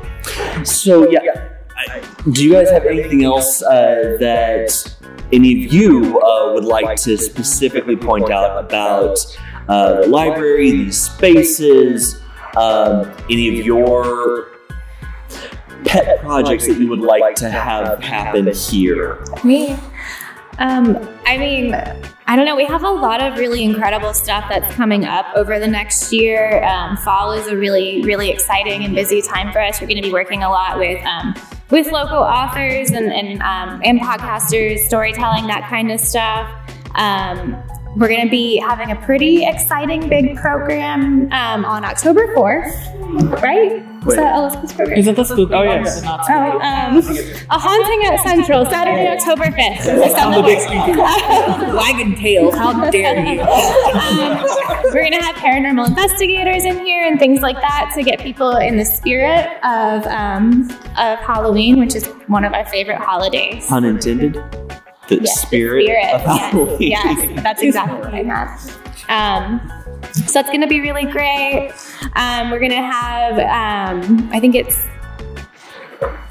[0.65, 1.49] so yeah.
[1.77, 4.97] I- Do you guys have anything else uh, that
[5.33, 9.19] any of you uh, would like to specifically point out about
[9.69, 12.21] uh, the library, these spaces,
[12.57, 14.53] um, any of your
[15.85, 19.25] pet projects that you would like to have happen here?
[19.43, 19.77] Me?
[20.59, 22.55] Um, I mean, I don't know.
[22.55, 26.63] We have a lot of really incredible stuff that's coming up over the next year.
[26.63, 29.81] Um, fall is a really, really exciting and busy time for us.
[29.81, 31.35] We're going to be working a lot with um,
[31.73, 36.47] with local authors and and, um, and podcasters, storytelling, that kind of stuff.
[36.95, 37.61] Um,
[37.97, 43.85] we're going to be having a pretty exciting big program um, on October 4th, right?
[44.07, 44.99] Is that Elizabeth's program?
[44.99, 45.51] Is it the spook?
[45.53, 46.03] Oh, yes.
[46.03, 46.97] Not Oh, um,
[47.51, 50.25] a haunting at Central, Saturday, October 5th.
[50.25, 50.97] On the big stinky.
[51.77, 52.51] Wagon tail.
[52.51, 53.43] How dare you?
[53.43, 54.43] Um,
[54.93, 58.57] we're going to have paranormal investigators in here and things like that to get people
[58.57, 63.67] in the spirit of, um, of Halloween, which is one of our favorite holidays.
[63.69, 64.43] Pun intended.
[65.19, 66.91] The Yes, the spirit, spirit, of Halloween.
[66.91, 68.79] Yes, yes, that's exactly what I meant.
[69.09, 69.73] Um,
[70.13, 71.73] so it's going to be really great.
[72.17, 74.79] Um, we're going to have, um, I think it's,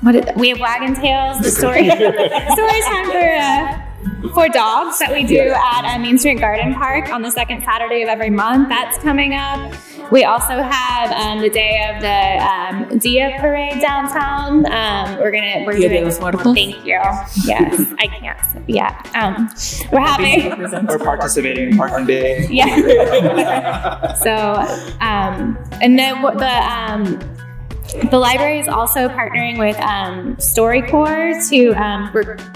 [0.02, 3.90] what is, we have wagon tails, the story, story time for, uh,
[4.34, 8.04] for dogs that we do at uh, Main Street Garden Park on the second Saturday
[8.04, 8.70] of every month.
[8.70, 9.74] That's coming up.
[10.12, 14.66] We also have um, the day of the um, Dia Parade downtown.
[14.66, 16.06] Um, we're gonna we're Dia de doing.
[16.06, 16.54] los Muertos?
[16.54, 17.00] Thank you.
[17.46, 18.70] Yes, I can't.
[18.70, 19.02] Yeah.
[19.16, 19.50] Um,
[19.92, 20.60] we're having.
[20.88, 22.48] We're participating in Parking Day.
[22.50, 24.14] Yeah.
[24.16, 24.56] so,
[25.00, 27.18] um, and then what the um,
[28.10, 32.08] the library is also partnering with um, StoryCorps to, um,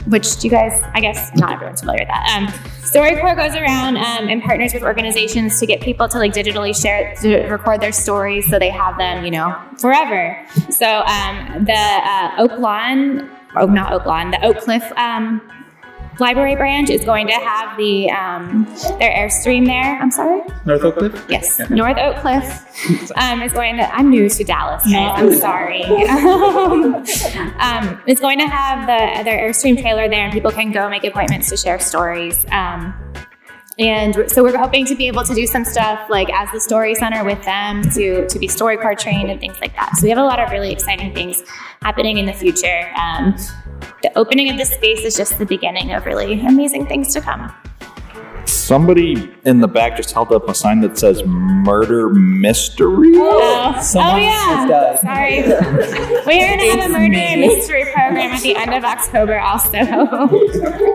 [0.07, 2.37] which you guys, I guess, not everyone's familiar with that.
[2.37, 2.47] Um,
[2.81, 7.15] StoryCorps goes around um, and partners with organizations to get people to like digitally share,
[7.21, 10.45] to record their stories, so they have them, you know, forever.
[10.69, 14.83] So um, the uh, Oak Lawn, oh, not Oak Lawn, the Oak Cliff.
[16.19, 18.65] Library branch is going to have the um,
[18.99, 19.99] their airstream there.
[19.99, 20.41] I'm sorry.
[20.65, 21.25] North Oak Cliff?
[21.29, 23.95] Yes, North Oak Cliff um, is going to.
[23.95, 25.21] I'm new to Dallas, guys.
[25.21, 25.83] I'm sorry.
[27.59, 31.03] um, it's going to have the their Airstream trailer there, and people can go make
[31.03, 32.45] appointments to share stories.
[32.51, 32.93] Um,
[33.77, 36.95] and so we're hoping to be able to do some stuff like as the story
[36.95, 39.97] center with them to to be StoryCorps trained and things like that.
[39.97, 41.43] So we have a lot of really exciting things
[41.81, 42.89] happening in the future.
[42.95, 43.35] Um,
[44.01, 47.53] the opening of this space is just the beginning of really amazing things to come.
[48.45, 54.13] Somebody in the back just held up a sign that says "Murder Mystery." Oh, Someone
[54.13, 54.95] oh yeah.
[54.95, 55.41] Sorry.
[55.41, 59.69] We're going to have a murder and mystery program at the end of October also.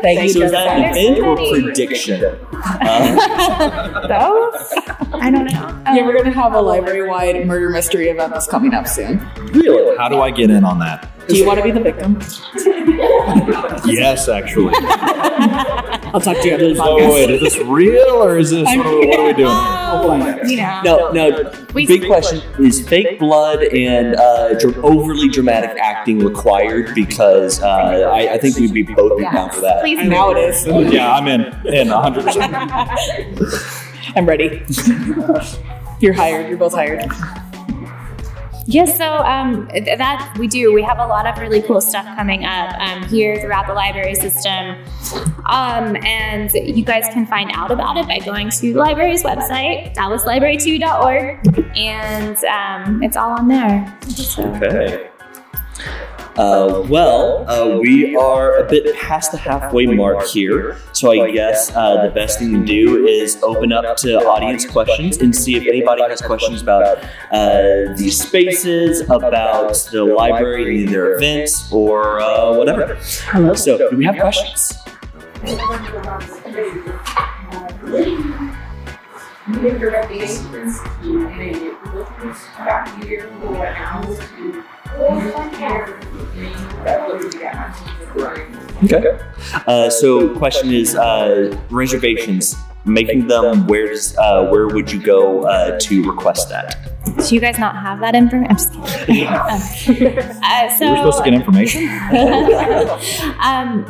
[0.03, 0.29] Thank you.
[0.31, 2.37] So is that an event or prediction?
[2.63, 4.53] Uh, so,
[5.15, 5.83] I don't know.
[5.95, 9.27] Yeah, we're gonna have a library-wide murder mystery event that's coming up soon.
[9.53, 9.97] really?
[9.97, 11.09] How do I get in on that?
[11.31, 12.21] Do you want to be the victim?
[13.87, 14.75] Yes, actually.
[16.12, 17.12] I'll talk to you after the Oh podcast.
[17.14, 18.66] wait, is this real or is this?
[18.77, 19.49] What are, what are we doing?
[19.51, 20.81] Oh, you know.
[20.85, 21.53] No, no.
[21.75, 26.95] We- Big question: Is fake blood and uh, dr- overly dramatic acting required?
[26.95, 27.66] Because uh,
[28.12, 29.81] I, I think we'd be both be down for that.
[29.81, 30.07] Please.
[30.07, 30.66] Now it is.
[30.93, 31.40] Yeah, I'm in.
[31.66, 32.25] In 100.
[32.25, 32.55] percent
[34.16, 34.62] I'm ready.
[36.01, 36.49] You're hired.
[36.49, 37.03] You're both hired.
[38.71, 40.73] Yes, so um, th- that we do.
[40.73, 44.15] We have a lot of really cool stuff coming up um, here throughout the library
[44.15, 44.77] system.
[45.47, 49.93] Um, and you guys can find out about it by going to the library's website,
[49.95, 53.99] dallaslibrary2.org, and um, it's all on there.
[54.07, 54.45] So.
[54.45, 55.10] Okay.
[56.40, 61.70] Uh, well, uh, we are a bit past the halfway mark here, so I guess
[61.76, 65.66] uh, the best thing to do is open up to audience questions and see if
[65.66, 72.57] anybody has questions about uh, these spaces, about the library, and their events, or uh,
[72.57, 72.96] whatever.
[73.26, 73.53] Hello.
[73.53, 74.72] So, do we have questions?
[88.85, 89.18] Okay.
[89.66, 92.57] Uh, so, question is uh, reservations.
[92.87, 93.66] Making them.
[93.66, 94.16] Where does?
[94.16, 96.90] Uh, where would you go uh, to request that?
[97.05, 98.48] Do you guys not have that information?
[98.48, 100.18] I'm just kidding.
[100.42, 101.88] uh, so, We're supposed to get information.
[103.42, 103.85] um,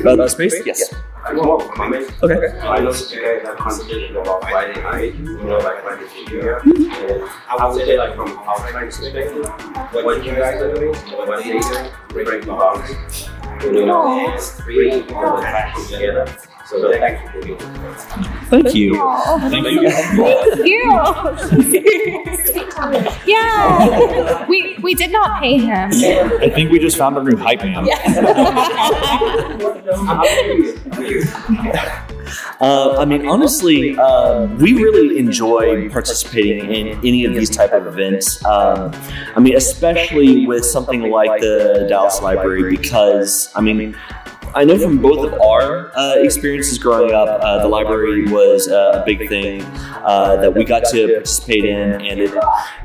[0.00, 0.54] About the space?
[0.66, 0.94] Yes.
[1.24, 2.12] I just want to comment.
[2.22, 2.58] Okay.
[2.60, 6.60] I noticed you guys have conversation about Friday night, you know, like like the studio.
[6.60, 9.46] And I would say like from outside perspective,
[9.92, 13.28] what you guys are doing, what they do, break the boundaries.
[13.62, 16.36] You know, and bring all the attractions together.
[16.80, 17.94] So thank you for being here.
[18.50, 18.96] Thank you.
[19.50, 19.90] Thank you.
[19.90, 20.90] Thank you.
[23.26, 24.46] yeah.
[24.48, 25.90] We we did not pay him.
[25.92, 27.86] I think we just found our new hype man.
[32.60, 37.86] Uh, I mean, honestly, um, we really enjoy participating in any of these type of
[37.86, 38.42] events.
[38.44, 38.92] Um,
[39.36, 43.96] I mean, especially with something like the Dallas Library, because I mean.
[44.56, 49.00] I know from both of our uh, experiences growing up, uh, the library was uh,
[49.02, 52.32] a big thing uh, that we got to participate in, and it,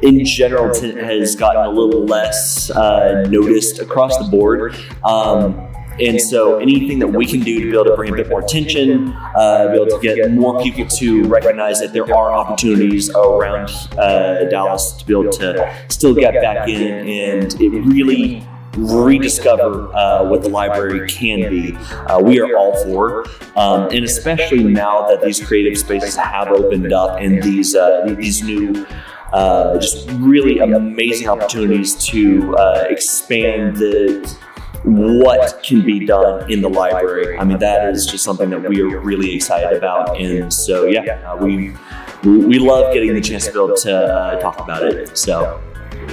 [0.02, 4.76] in general, t- has gotten a little less uh, noticed across the board.
[5.04, 5.68] Um,
[6.00, 8.42] and so anything that we can do to be able to bring a bit more
[8.42, 13.70] attention, uh, be able to get more people to recognize that there are opportunities around
[13.98, 18.48] uh, Dallas to be able to still get back in and it really
[18.78, 21.76] rediscover uh, what the library can be.
[21.76, 26.94] Uh, we are all for, um, and especially now that these creative spaces have opened
[26.94, 28.86] up and these uh, these new.
[29.32, 34.38] Uh, just really amazing opportunities to uh, expand the
[34.84, 37.38] what can be done in the library.
[37.38, 41.32] I mean, that is just something that we are really excited about, and so yeah,
[41.32, 41.76] uh, we
[42.24, 45.16] we love getting the chance to be able to talk about it.
[45.16, 45.62] So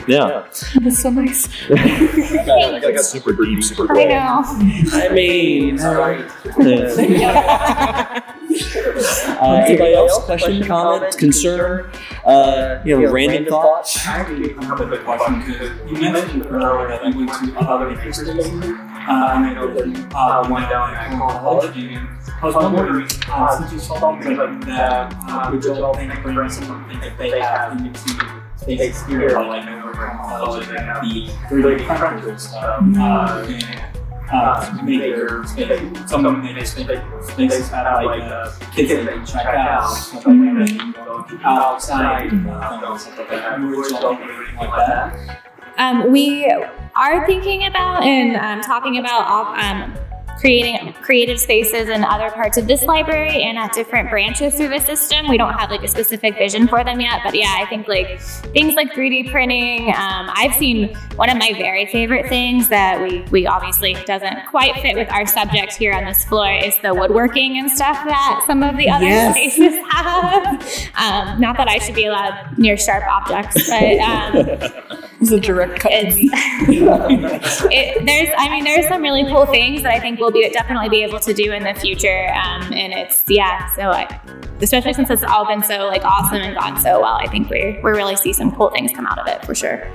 [0.07, 0.47] yeah,
[0.81, 1.49] That's so nice.
[1.71, 4.43] I got super deep, super I know.
[4.93, 5.81] I mean,
[9.41, 10.25] uh, anybody else?
[10.25, 11.91] Question, comment, concern?
[12.25, 14.07] Uh, you know, random thoughts?
[14.07, 17.91] I actually have a quick question because you mentioned earlier that you went to other
[17.91, 18.47] universities.
[19.09, 21.77] Uh, and I know that you uh, went down at college.
[21.77, 26.13] I was wondering, uh, since you saw something like that, uh, would you all think
[26.13, 28.46] of bringing something that they have into
[29.07, 33.47] here, like the 3D printers uh,
[34.33, 39.89] and make their space, some of them space, spaces like kids that they check out,
[40.15, 45.15] like that, outside, like that.
[45.15, 45.43] That?
[45.79, 46.51] Um, we
[46.97, 49.95] are thinking about and um, talking about off um,
[50.39, 54.81] creating creative spaces in other parts of this library and at different branches through the
[54.81, 55.29] system.
[55.29, 58.21] We don't have like a specific vision for them yet, but yeah, I think like
[58.21, 59.89] things like 3D printing.
[59.89, 64.75] Um, I've seen one of my very favorite things that we we obviously doesn't quite
[64.83, 68.63] fit with our subject here on this floor is the woodworking and stuff that some
[68.63, 69.35] of the other Yes.
[69.35, 70.47] spaces have.
[70.97, 73.99] Um, not that I should be allowed near sharp objects, but.
[73.99, 74.96] Um,
[75.27, 76.29] It's a direct cut to it's me.
[77.75, 80.89] it, there's I mean there's some really cool things that I think we'll be definitely
[80.89, 84.21] be able to do in the future um, and it's yeah so I,
[84.61, 87.81] especially since it's all been so like awesome and gone so well I think we
[87.83, 89.91] we really see some cool things come out of it for sure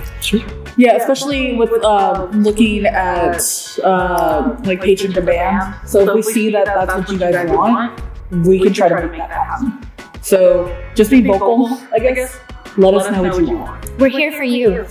[0.76, 3.42] Yeah, especially with uh, looking at
[3.86, 5.76] uh, like patron demand.
[5.88, 8.02] So if we see that that's what you guys want,
[8.46, 9.80] we can try to make that happen.
[10.22, 12.38] So just be vocal, I guess.
[12.76, 14.00] Let us know what you want.
[14.00, 14.86] we're here for you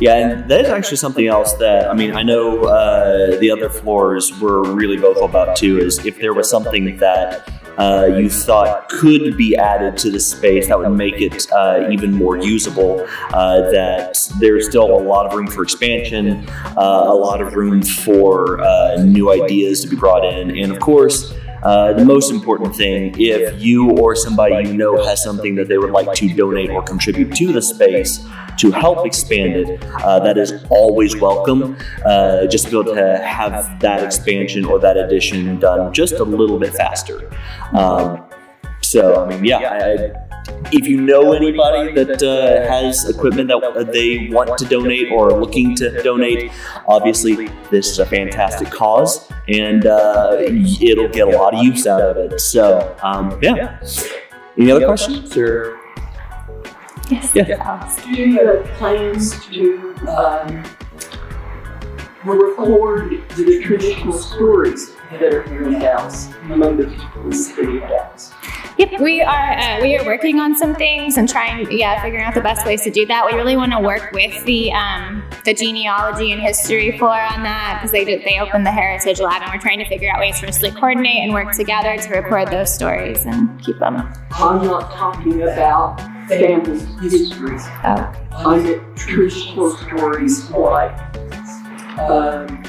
[0.00, 3.68] Yeah, and that is actually something else that I mean I know uh, the other
[3.68, 5.78] floors were really vocal about too.
[5.78, 7.46] Is if there was something that
[7.76, 12.12] uh, you thought could be added to the space that would make it uh, even
[12.12, 16.48] more usable, uh, that there's still a lot of room for expansion,
[16.78, 20.80] uh, a lot of room for uh, new ideas to be brought in, and of
[20.80, 21.34] course.
[21.62, 25.76] Uh, the most important thing, if you or somebody you know has something that they
[25.76, 28.26] would like to donate or contribute to the space
[28.60, 31.76] to help expand it, uh, that is always welcome.
[32.04, 36.24] Uh, just to be able to have that expansion or that addition done just a
[36.24, 37.30] little bit faster.
[37.72, 38.22] Um,
[38.82, 40.30] so, I mean, yeah, I,
[40.72, 45.40] if you know anybody that uh, has equipment that they want to donate or are
[45.40, 46.50] looking to donate,
[46.86, 52.02] obviously this is a fantastic cause and uh, it'll get a lot of use out
[52.02, 52.40] of it.
[52.40, 53.80] So, um, yeah.
[54.58, 55.79] Any other questions or?
[57.10, 57.96] Yes Yeah.
[58.04, 60.64] Do you have plans to um,
[62.24, 67.78] record the traditional stories that are here in Dallas among the people in the city
[67.78, 68.32] of Dallas?
[68.80, 72.34] Yep, we are uh, we are working on some things and trying, yeah, figuring out
[72.34, 73.26] the best ways to do that.
[73.26, 77.78] We really want to work with the um, the genealogy and history floor on that
[77.78, 80.40] because they did they opened the Heritage Lab and we're trying to figure out ways
[80.40, 83.96] for us to coordinate and work together to record those stories and keep them.
[84.32, 87.62] I'm not talking about family histories.
[87.84, 90.96] Oh, I meant traditional stories like
[91.98, 92.62] um,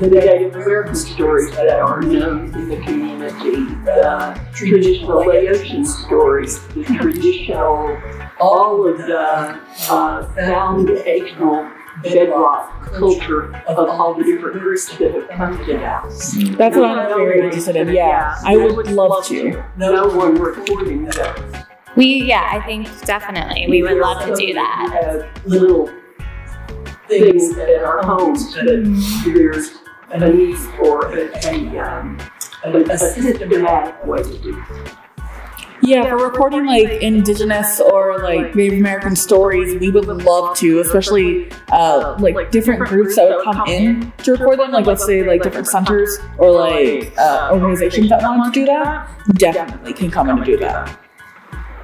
[0.00, 6.84] the Native American stories that are known in the community, the traditional Laotian stories, the
[6.84, 7.98] traditional,
[8.40, 11.70] all of the uh, foundational
[12.02, 16.34] bedrock culture of all the different groups that have come to Dallas.
[16.56, 17.88] That's what I'm very interested in.
[17.88, 19.62] Yeah, I would love to.
[19.76, 21.54] No one recording those.
[21.96, 25.28] We, yeah, I think definitely we would love to do that.
[25.44, 25.90] Little
[27.06, 29.81] things at our homes that there's
[30.12, 32.18] a need for a, a, um,
[32.64, 34.64] a, a systematic way to do.
[35.84, 41.50] Yeah, for recording like indigenous or like Native American stories, we would love to, especially
[41.72, 44.70] uh, like different groups that would come in to record them.
[44.70, 49.10] Like let's say like different centers or like uh, organizations that want to do that,
[49.34, 51.00] definitely can come in to do that.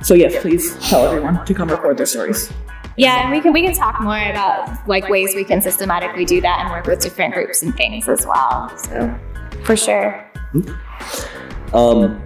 [0.03, 2.53] So yes, please tell everyone to come record their stories.
[2.99, 6.41] Yeah, and we can we can talk more about like ways we can systematically do
[6.41, 8.77] that and work with different groups and things as well.
[8.77, 9.19] So
[9.65, 10.25] for sure.
[11.73, 12.23] Um,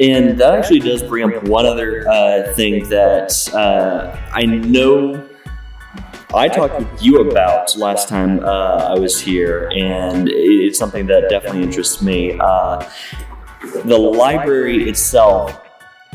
[0.00, 5.28] and that actually does bring up one other uh, thing that uh, I know
[6.34, 11.28] I talked with you about last time uh, I was here, and it's something that
[11.28, 12.38] definitely interests me.
[12.38, 12.88] Uh,
[13.84, 15.60] the library itself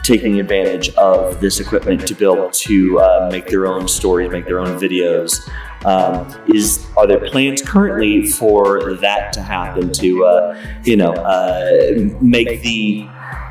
[0.06, 4.46] taking advantage of this equipment to be able to uh, make their own stories, make
[4.46, 5.50] their own videos.
[5.84, 12.10] Um, is are there plans currently for that to happen to uh, you know uh,
[12.22, 13.08] make the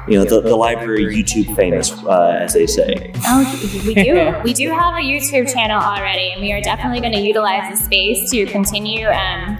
[0.08, 3.12] you know the, the library YouTube famous, uh, as they say?
[3.26, 4.34] Oh, we do.
[4.44, 7.82] We do have a YouTube channel already, and we are definitely going to utilize the
[7.82, 9.58] space to continue um,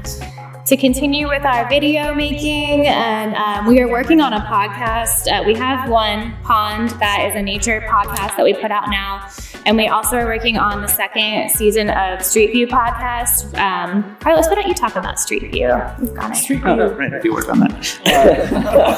[0.67, 2.87] to continue with our video making.
[2.87, 5.31] And um, we are working on a podcast.
[5.31, 9.29] Uh, we have one Pond that is a nature podcast that we put out now.
[9.67, 13.59] And we also are working on the second season of Street View podcast.
[13.59, 15.71] Um, Carlos, why don't you talk about Street View?
[16.01, 16.37] We've got it.
[16.37, 17.15] Street View, right?
[17.15, 18.95] I do work on that.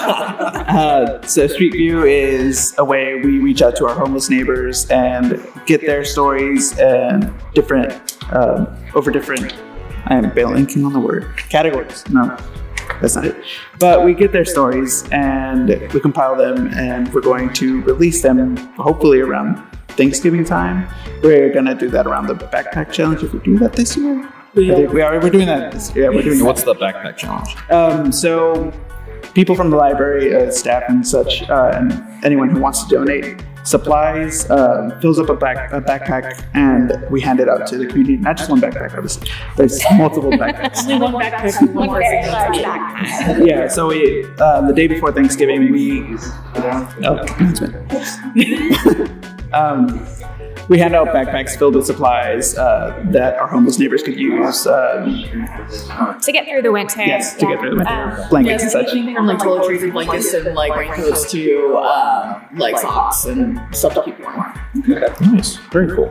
[0.67, 5.43] Uh, so Street View is a way we reach out to our homeless neighbors and
[5.65, 9.55] get their stories and different um, over different.
[10.09, 12.09] I am blanking on the word categories.
[12.11, 12.37] No,
[13.01, 13.37] that's not it.
[13.79, 18.57] But we get their stories and we compile them, and we're going to release them
[18.77, 20.89] hopefully around Thanksgiving time.
[21.23, 24.23] We're gonna do that around the backpack challenge if we do that this year.
[24.25, 25.21] I think we are.
[25.21, 26.05] We're doing that this year.
[26.05, 26.45] Yeah, we're doing that.
[26.45, 27.57] What's the backpack challenge?
[27.71, 28.73] Um, so,
[29.35, 31.93] people from the library, uh, staff, and such, uh, and
[32.25, 37.21] anyone who wants to donate supplies uh, fills up a, back, a backpack, and we
[37.21, 38.17] hand it out to the community.
[38.17, 39.29] Not just one backpack, obviously.
[39.57, 40.85] There's multiple backpacks.
[40.85, 42.33] Only one backpack one One very person.
[42.33, 43.47] large backpack.
[43.47, 43.69] Yeah.
[43.69, 47.75] So we uh, the day before Thanksgiving, we oh, announcement.
[49.53, 50.07] um,
[50.69, 54.67] we hand out backpacks filled with supplies uh, that our homeless neighbors could use.
[54.67, 55.27] Um,
[56.23, 57.03] To get through the winter.
[57.05, 58.89] yes, to get through the winter, Um, blankets and such.
[58.91, 63.95] anything from like toiletries and blankets and like raincoats to uh, like socks and stuff
[63.95, 64.53] to keep warm.
[65.33, 65.57] Nice.
[65.73, 66.11] Very cool.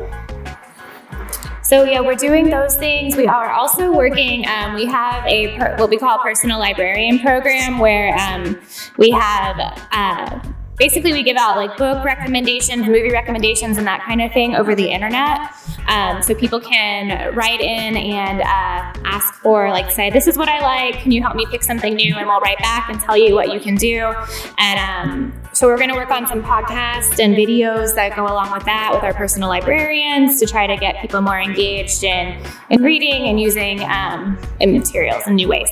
[1.63, 3.15] So yeah, we're doing those things.
[3.17, 4.47] We are also working.
[4.47, 8.59] Um, we have a per, what we call a personal librarian program where um,
[8.97, 9.57] we have.
[9.91, 10.39] Uh,
[10.77, 14.75] Basically, we give out like book recommendations, movie recommendations, and that kind of thing over
[14.75, 15.39] the internet.
[15.87, 20.49] Um, so people can write in and uh, ask for, like, say, this is what
[20.49, 21.01] I like.
[21.01, 22.15] Can you help me pick something new?
[22.15, 24.13] And we'll write back and tell you what you can do.
[24.57, 28.51] And um, so we're going to work on some podcasts and videos that go along
[28.51, 32.81] with that with our personal librarians to try to get people more engaged in, in
[32.81, 35.69] reading and using um, in materials in new ways.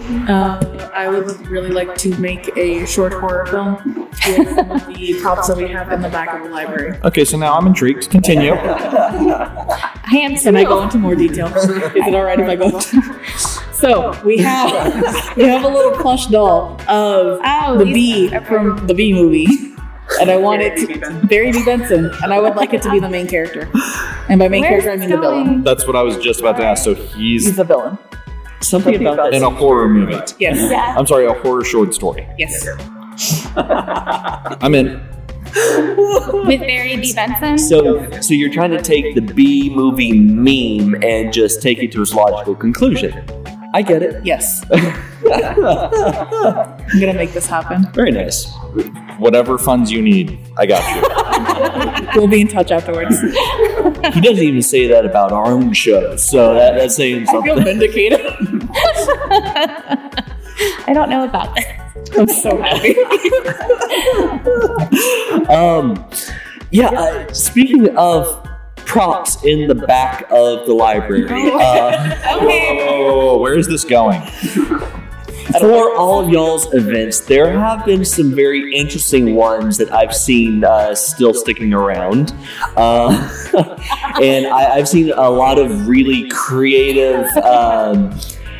[0.00, 0.60] Um,
[0.94, 5.48] I would really like to make a short horror film with some of the props
[5.48, 6.98] that we have in the back of the library.
[7.04, 8.10] Okay, so now I'm intrigued.
[8.10, 8.52] Continue.
[8.52, 11.46] I am Can I go into more detail?
[11.56, 12.78] Is it all right if I go?
[13.72, 18.86] so we have we have a little plush doll of Oh, the these- bee from
[18.86, 19.46] the Bee movie,
[20.20, 23.00] and I want it to Barry B Benson, and I would like it to be
[23.00, 23.68] the main character.
[24.28, 25.62] And by main Where's character, I this mean the villain.
[25.64, 26.84] That's what I was just about to ask.
[26.84, 27.98] So He's he's the villain.
[28.66, 29.34] Something about that.
[29.34, 30.14] in a horror movie.
[30.38, 30.56] Yes.
[30.70, 30.94] Yeah.
[30.98, 32.26] I'm sorry, a horror short story.
[32.38, 32.66] Yes.
[33.56, 35.00] I'm in.
[36.46, 37.12] With Barry B.
[37.14, 37.56] Benson.
[37.58, 42.02] So, so you're trying to take the B movie meme and just take it to
[42.02, 43.24] its logical conclusion.
[43.72, 44.24] I get it.
[44.24, 44.64] Yes.
[44.72, 44.80] I'm
[47.00, 47.90] gonna make this happen.
[47.92, 48.52] Very nice.
[49.18, 51.02] Whatever funds you need, I got you.
[52.16, 53.14] We'll be in touch afterwards.
[54.14, 57.50] He doesn't even say that about our own show, so that, that's saying something.
[57.50, 57.78] I feel something.
[57.78, 58.20] vindicated.
[60.88, 61.82] I don't know about that.
[62.16, 62.96] I'm so happy.
[65.50, 66.08] Um,
[66.70, 66.88] yeah.
[66.90, 68.42] Uh, speaking of
[68.76, 72.78] props in the back of the library, uh, Okay.
[72.88, 74.22] Oh, where is this going?
[75.60, 80.64] For all of y'all's events, there have been some very interesting ones that I've seen
[80.64, 82.34] uh, still sticking around.
[82.76, 83.10] Uh,
[84.22, 87.26] and I, I've seen a lot of really creative.
[87.38, 88.18] Um,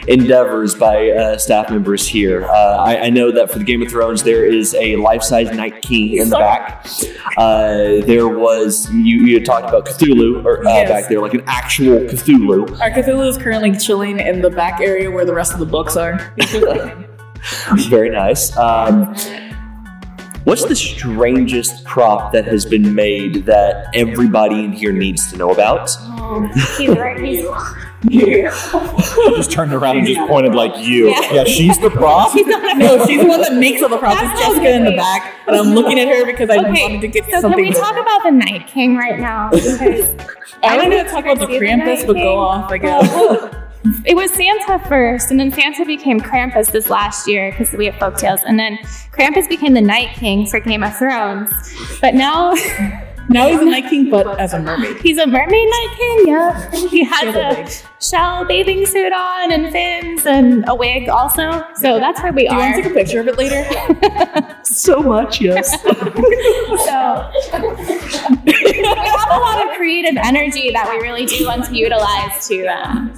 [0.08, 2.44] endeavors by uh, staff members here.
[2.44, 5.82] Uh, I, I know that for the Game of Thrones, there is a life-size Night
[5.82, 6.86] King in the back.
[7.36, 10.88] Uh, there was you, you had talked about Cthulhu or uh, Yes.
[10.90, 12.80] back there, like an actual Cthulhu.
[12.80, 15.96] Our Cthulhu is currently chilling in the back area where the rest of the books
[15.96, 16.34] are.
[17.88, 18.56] Very nice.
[18.56, 19.14] Um,
[20.44, 25.50] what's the strangest prop that has been made that everybody in here needs to know
[25.50, 25.90] about?
[26.76, 27.18] He's right.
[27.18, 27.44] He's
[28.10, 31.08] just turned around and just pointed like you.
[31.08, 32.34] Yeah, she's the prop.
[32.76, 34.20] no, she's the one that makes all the props.
[34.22, 37.24] It's Jessica in the back, and I'm looking at her because I wanted to get
[37.24, 37.64] so can something.
[37.64, 39.50] we talk about the Night King right now?
[39.66, 40.08] Because
[40.62, 42.70] I wanted to talk about the See the Krampus, but go off.
[42.72, 43.10] I guess.
[43.12, 43.66] Well,
[44.04, 47.94] it was Santa first, and then Santa became Krampus this last year because we have
[47.96, 48.78] folktales, and then
[49.12, 51.50] Krampus became the Night King for Game of Thrones.
[52.00, 52.54] But now
[53.28, 54.98] now he's a Night King, but as a mermaid.
[54.98, 56.28] he's a mermaid Night King.
[56.28, 61.64] Yeah, he has a shell bathing suit on and fins and a wig also.
[61.76, 63.64] So that's where we Do you want to take a picture of it later?
[64.64, 65.80] So much, yes.
[65.80, 65.92] So we
[68.84, 73.14] have a lot of creative energy that we really do want to utilize to um,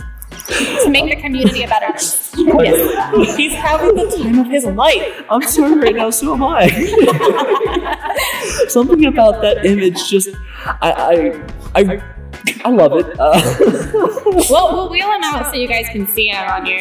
[0.48, 2.32] to make the community a better place.
[2.36, 3.36] Yes.
[3.36, 5.24] He's having the time of his life.
[5.30, 6.66] I'm sorry right now, so am I.
[8.68, 10.28] Something about that image just,
[10.64, 11.42] I,
[11.74, 12.03] I, I,
[12.64, 13.07] I love it.
[13.18, 14.14] Uh,
[14.51, 16.80] Well, we'll wheel him out so you guys can see him on your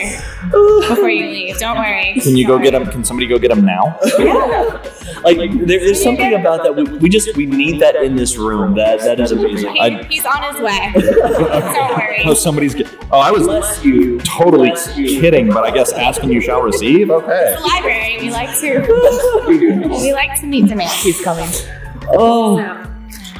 [0.82, 1.57] before you leave.
[1.57, 2.13] Don't worry.
[2.22, 2.86] Can you go get him?
[2.88, 3.97] Can somebody go get him now?
[4.20, 4.82] Yeah.
[5.24, 6.76] like there, there's something about that.
[6.76, 8.76] We, we just we need that in this room.
[8.76, 9.74] That that is amazing.
[9.74, 10.91] He, I, he's on his way.
[10.93, 12.22] Don't worry.
[12.26, 12.76] Oh, somebody's.
[12.76, 14.20] Get, oh, I was bless you.
[14.20, 17.09] totally kidding, but I guess asking you shall receive.
[17.09, 17.55] Okay.
[17.57, 18.18] The library.
[18.20, 19.45] We like to
[19.88, 21.01] we like to meet demands.
[21.01, 21.47] He's coming.
[22.09, 22.57] Oh,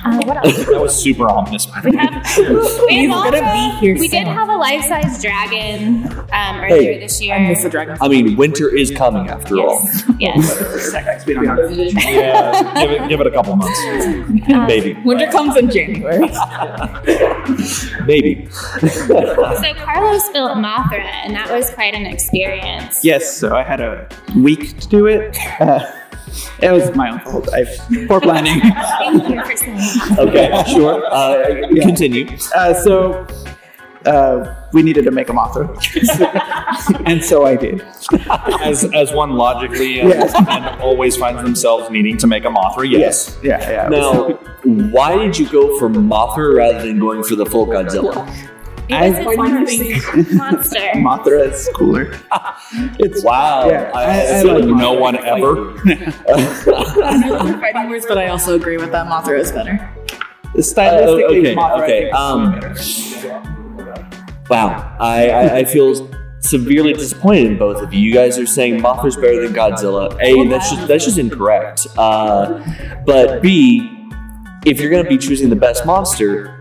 [0.08, 0.66] Uh, what else?
[0.78, 1.68] That was super ominous.
[1.84, 6.60] We have, we He's have gonna be here We did have a life-size dragon um,
[6.62, 7.36] earlier Hey, this year.
[7.36, 7.98] I miss the dragon.
[8.00, 9.88] I mean, winter is coming after all.
[10.20, 10.50] Yes.
[10.50, 11.28] yes.
[11.28, 13.80] Yeah, give it, give it a couple months,
[14.48, 16.28] maybe, Winter comes in January.
[18.06, 18.48] Maybe.
[18.50, 23.04] So Carlos built Mothra, and that was quite an experience.
[23.04, 25.38] Yes, so I had a week to do it.
[25.60, 25.86] Uh,
[26.62, 27.48] it was my own fault.
[27.54, 27.66] I
[28.08, 28.60] poor planning.
[29.00, 30.20] Thank you for saying.
[30.20, 31.04] Okay, sure.
[31.12, 32.28] Uh, Continue.
[32.56, 33.28] Uh, so
[34.06, 35.68] uh, we needed to make a Mothra,
[37.06, 37.82] and so I did.
[38.62, 40.34] as as one logically and, Yes.
[40.36, 42.90] and always finds themselves needing to make a Mothra.
[42.90, 43.38] Yes.
[43.44, 43.90] Yeah, yeah.
[43.90, 44.30] Now,
[44.64, 48.16] why did you go for Mothra rather than going for the full Godzilla?
[48.90, 50.80] It was his monster.
[50.96, 52.18] Mothra is cooler.
[53.00, 53.70] It's Wow.
[53.70, 55.74] Yeah, I, I- I like like No one ever.
[55.86, 59.08] I know those are fighting words, but I also agree with that.
[59.08, 59.78] Mothra is better.
[60.56, 61.84] stylistically okay, Mothra.
[61.84, 64.38] Okay, is um.
[64.50, 66.10] Wow, I, I, I feel
[66.40, 68.00] severely disappointed in both of you.
[68.00, 70.18] You guys are saying Mothra's better than Godzilla.
[70.22, 71.86] A, that's just that's just incorrect.
[71.98, 72.64] Uh,
[73.06, 73.90] but B,
[74.66, 76.57] if you're gonna be choosing the best monster,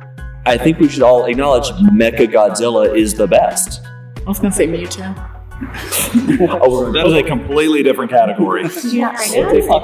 [0.47, 3.83] I think we should all acknowledge Mecha Godzilla is the best.
[3.85, 5.33] I was gonna say Mewtwo.
[6.63, 8.65] Oh, That is a completely different category.
[8.65, 9.79] Not right now.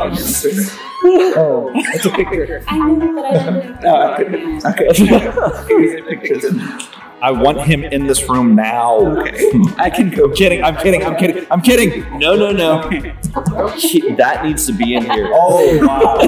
[1.05, 2.63] Oh, it's a picture.
[2.69, 3.95] I know, but I don't know.
[3.95, 4.13] I.
[4.63, 6.03] Uh, okay.
[6.09, 6.45] Pictures.
[7.23, 8.97] I want him in this room now.
[8.99, 9.53] Okay.
[9.79, 10.25] I can go.
[10.27, 10.63] I'm kidding.
[10.65, 11.05] I'm kidding.
[11.05, 11.47] I'm kidding.
[11.53, 12.19] I'm kidding.
[12.19, 12.83] No, no, no.
[14.17, 15.31] That needs to be in here.
[15.33, 16.19] Oh wow.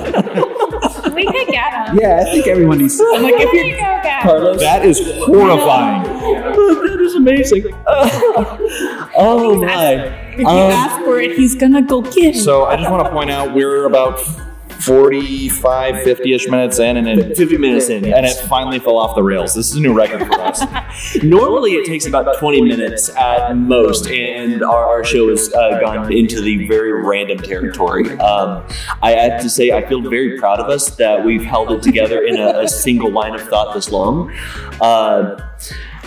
[1.14, 1.98] We could get him.
[2.00, 3.04] Yeah, I think everyone needs to.
[3.14, 4.28] I'm like, if you go get him.
[4.28, 6.02] Carlos, That is horrifying.
[6.20, 7.64] that is amazing.
[7.86, 9.92] oh my.
[10.34, 12.40] If you Um, ask for it, he's gonna go get it.
[12.40, 14.18] So I just want to point out we're about
[14.82, 19.22] 45, 50-ish minutes in, and it 50 minutes in, and it finally fell off the
[19.22, 19.54] rails.
[19.54, 20.62] This is a new record for us.
[21.22, 26.12] Normally, it takes about 20 minutes at most, and our, our show has uh, gone
[26.12, 28.10] into the very random territory.
[28.18, 28.66] Um,
[29.02, 32.22] I have to say, I feel very proud of us that we've held it together
[32.22, 34.32] in a, a single line of thought this long.
[34.80, 35.36] Uh,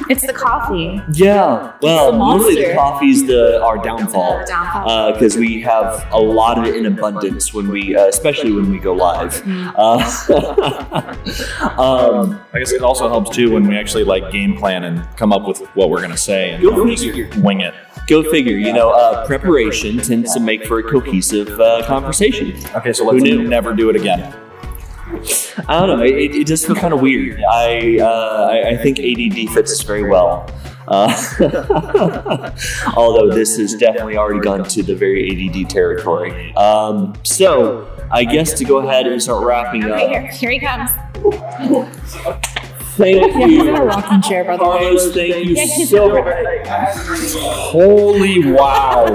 [0.09, 1.01] It's the coffee.
[1.13, 2.75] yeah, well, the normally the monster.
[2.75, 5.13] coffe's the our downfall The downfall.
[5.13, 8.79] because we have a lot of it in abundance when we, uh, especially when we
[8.79, 9.41] go live.
[9.47, 9.97] Uh,
[11.77, 15.31] um, I guess it also helps too when we actually like game plan and come
[15.33, 17.29] up with what we're gonna say and Go don't just figure.
[17.41, 17.73] wing it.
[18.07, 18.55] Go figure.
[18.57, 22.53] You know, uh, preparation tends to make for a cohesive uh, conversation.
[22.75, 24.33] Okay, so let's never do it again.
[25.67, 26.03] I don't know.
[26.03, 27.41] It, it does feel kind of weird.
[27.51, 30.49] I, uh, I I think ADD fits us very well.
[30.87, 31.09] Uh,
[32.95, 36.53] although this has definitely already gone to the very ADD territory.
[36.55, 40.09] Um, so I guess to go ahead and start wrapping Okay, up.
[40.09, 40.89] here, here he comes.
[42.97, 44.69] Thank Yeah, he's in a you, rocking chair, by the way.
[44.79, 45.13] Carlos.
[45.13, 47.35] Thank you Yeah, so much.
[47.71, 49.05] Holy wow!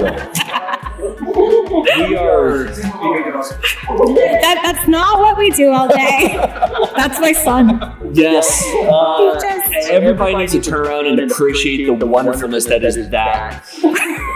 [1.73, 2.65] We are.
[2.65, 6.35] That, that's not what we do all day.
[6.95, 7.79] That's my son.
[8.13, 8.63] Yes.
[8.87, 13.63] Uh, Just- everybody needs to turn around and appreciate the wonderfulness that is that.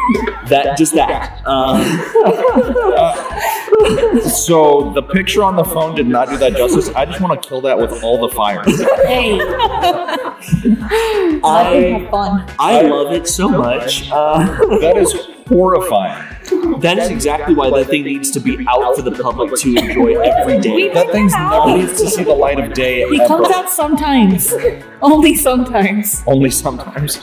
[0.48, 1.46] That just that.
[1.46, 1.82] Um,
[4.30, 6.88] So the picture on the phone did not do that justice.
[6.96, 8.64] I just want to kill that with all the fire.
[9.06, 9.38] Hey,
[11.44, 12.50] I have fun.
[12.58, 14.10] I love it so much.
[14.10, 14.40] Uh,
[14.80, 15.14] That is
[15.48, 16.24] horrifying.
[16.80, 20.20] that is exactly why that thing needs to be out for the public to enjoy
[20.40, 20.90] every day.
[20.94, 23.08] That thing's never needs to see the light of day.
[23.10, 23.28] He ever.
[23.28, 24.54] comes out sometimes.
[25.02, 26.24] Only sometimes.
[26.26, 27.18] only sometimes.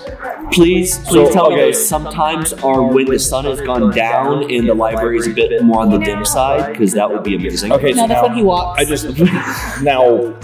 [0.52, 1.64] Please, please So, tell me okay.
[1.66, 5.62] those sometimes are when the sun has gone down and the library is a bit
[5.64, 7.72] more on the dim side, because that would be amazing.
[7.72, 8.80] Okay, No, so that's now, when he walks.
[8.80, 9.06] I just
[9.82, 10.34] now,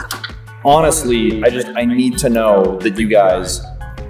[0.65, 3.61] honestly, I just I need to know that you guys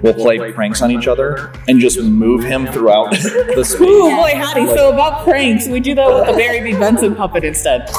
[0.01, 3.79] will play pranks on each other and just move him throughout the Ooh, space.
[3.79, 4.65] boy, howdy.
[4.67, 6.77] So about pranks, we do that with the Barry B.
[6.77, 7.89] Benson puppet instead.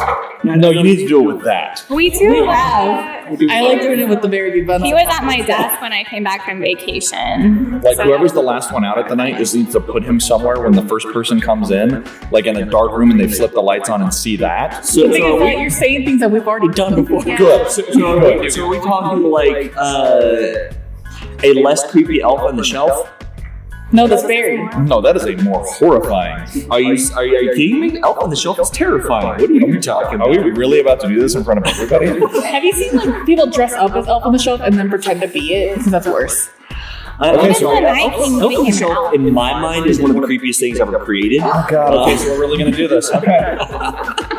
[0.45, 1.85] No, you need to do it with that.
[1.89, 2.49] We do have.
[2.49, 3.37] that.
[3.51, 4.61] I like doing it with the Barry B.
[4.67, 4.83] Benson.
[4.83, 4.87] Puppet.
[4.87, 7.81] He was at my desk when I came back from vacation.
[7.81, 10.19] Like So- whoever's the last one out at the night just needs to put him
[10.21, 13.53] somewhere when the first person comes in, like in a dark room, and they flip
[13.53, 14.85] the lights on and see that.
[14.85, 17.23] So, The thing so is that we, you're saying things that we've already done before.
[17.25, 17.37] Yeah.
[17.39, 17.71] Good.
[17.71, 20.73] so, so we, so are we talking like uh,
[21.45, 23.11] a less creepy elf on the shelf?
[23.95, 24.57] No, that's Barry.
[24.87, 26.49] No, that is a more horrifying.
[26.71, 28.01] Are you are you, are you kidding me?
[28.03, 29.27] Elf on the shelf is terrifying.
[29.29, 32.07] What are you talking Are we really about to do this in front of everybody?
[32.47, 35.21] Have you seen like people dress up as Elf on the Shelf and then pretend
[35.21, 35.77] to be it?
[35.77, 36.49] Because that's worse.
[37.19, 37.85] I, Okay, so- sorry.
[37.85, 41.41] Elf, on the shelf, in my mind, is one of the creepiest things ever created.
[41.45, 41.93] Oh God.
[41.95, 43.11] Uh, okay, so we're really gonna do this.
[43.13, 43.59] Okay.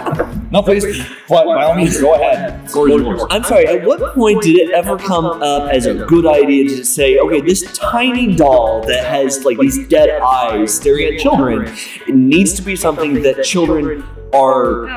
[0.53, 0.85] No, please.
[1.27, 2.69] By by all means, go ahead.
[2.69, 3.23] Floor is yours.
[3.31, 6.85] I'm sorry, at what point did it ever come up as a good idea to
[6.85, 11.73] say, okay, this tiny doll that has like these dead eyes staring at children
[12.07, 14.87] it needs to be something that children are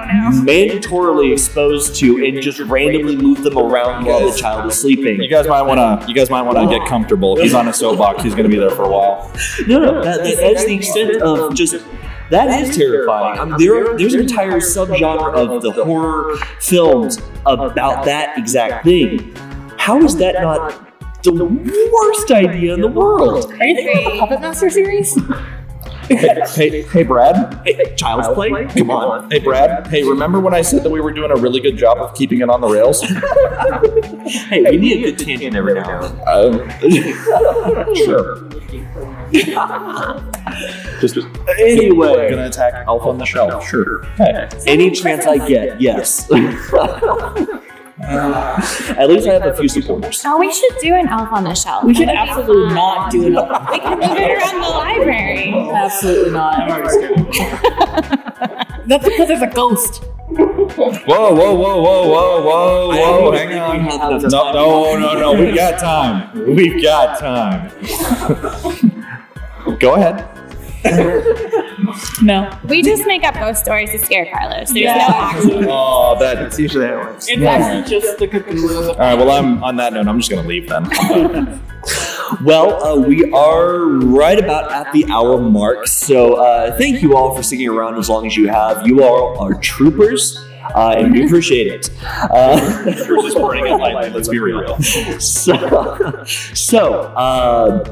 [0.45, 5.23] mandatorily exposed to and just randomly move them around while the child is sleeping?
[5.23, 6.05] You guys might wanna.
[6.07, 7.37] You guys might wanna get comfortable.
[7.37, 9.33] He's on a soapbox, he's gonna be there for a while.
[9.67, 11.77] No, no, that, that, that's the extent of just.
[12.31, 13.39] That is terrifying.
[13.39, 19.35] I mean, there, there's an entire subgenre of the horror films about that exact thing.
[19.79, 20.83] How is that not
[21.23, 21.45] the
[21.93, 23.53] worst idea in the world?
[23.53, 25.17] Are you thinking of the Puppet Master series?
[26.09, 27.61] Hey, hey, hey, Brad.
[27.65, 28.67] Hey, child's play?
[28.67, 29.31] Come on.
[29.31, 29.87] Hey, Brad.
[29.89, 32.41] Hey, remember when I said that we were doing a really good job of keeping
[32.41, 33.05] it on the rails?
[34.27, 36.27] Hey, we need a good tangent every now and then.
[36.27, 38.49] Um, sure.
[41.01, 41.17] Just
[41.59, 43.69] Anyway, gonna attack Elf on the Shelf.
[43.69, 44.03] Sure.
[44.17, 44.49] Hey.
[44.67, 46.29] any chance I get, yes.
[47.99, 50.23] At least I have a few supporters.
[50.25, 51.83] Oh, we should do an elf on the shelf.
[51.85, 52.75] We should That'd be absolutely fun.
[52.75, 53.31] not do it.
[53.31, 53.35] We
[53.81, 55.55] can move it around the library.
[55.73, 56.69] Absolutely not.
[58.87, 60.05] That's because there's a ghost.
[60.29, 63.33] Whoa, whoa, whoa, whoa, whoa, whoa, whoa!
[63.33, 63.87] Hang on.
[64.29, 65.33] No, no, no, no.
[65.41, 66.29] We've got time.
[66.55, 67.71] We've got time.
[69.79, 70.27] Go ahead.
[72.23, 72.51] No.
[72.69, 74.69] We just make up ghost stories to scare Carlos.
[74.69, 74.95] There's Yeah.
[74.97, 75.67] no action.
[75.69, 76.37] Oh, that.
[76.37, 77.27] That's usually how it works.
[77.29, 78.89] It's actually just the Cthulhu.
[78.89, 79.15] All right.
[79.15, 80.09] Well, I'm on that note.
[80.09, 81.61] I'm just gonna leave then.
[82.43, 87.35] Well, uh, we are right about at the hour mark, so uh, thank you all
[87.37, 88.85] for sticking around as long as you have.
[88.87, 90.37] You all are troopers,
[90.75, 91.91] uh, and we appreciate it.
[92.05, 94.11] Uh, We're just burning it lightly.
[94.11, 94.77] Let's be real.
[95.21, 97.85] so, so uh,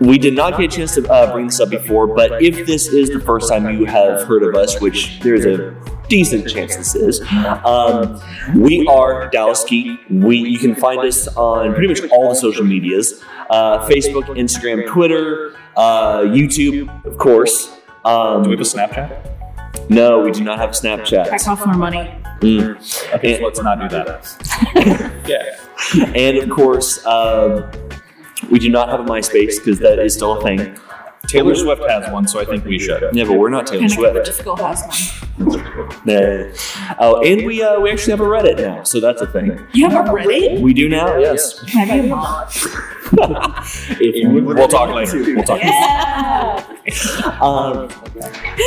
[0.00, 2.86] we did not get a chance to uh, bring this up before, but if this
[2.88, 5.74] is the first time you have heard of us, which there's a
[6.08, 7.20] decent chance this is,
[7.64, 8.20] um,
[8.54, 9.98] we are Dallas Geek.
[10.10, 14.86] We you can find us on pretty much all the social medias: uh, Facebook, Instagram,
[14.88, 17.74] Twitter, uh, YouTube, of course.
[18.04, 19.90] Um, Do we have a Snapchat?
[19.90, 21.44] no, we do not have That Snapchat.
[21.44, 22.14] costs more money.
[22.40, 23.14] Mm.
[23.16, 25.22] Okay, so let's not do that.
[25.26, 26.12] yeah.
[26.14, 27.68] And of course, um,
[28.50, 30.78] we do not have a MySpace because that is still a thing.
[31.26, 33.02] Taylor Swift has one, so I think we should.
[33.14, 34.36] Yeah, but we're not Taylor Panic at the Swift.
[34.36, 35.28] Disco has one.
[36.04, 36.52] Nah.
[36.98, 39.58] Oh, and we uh, we actually have a Reddit now, so that's a thing.
[39.72, 40.60] You have a Reddit?
[40.60, 41.60] We do now, yes.
[41.68, 42.14] Have you
[43.12, 43.64] not?
[44.00, 45.22] If you We'll talk later.
[45.22, 45.60] We'll talk.
[45.60, 46.64] Yeah.
[47.42, 47.90] Um,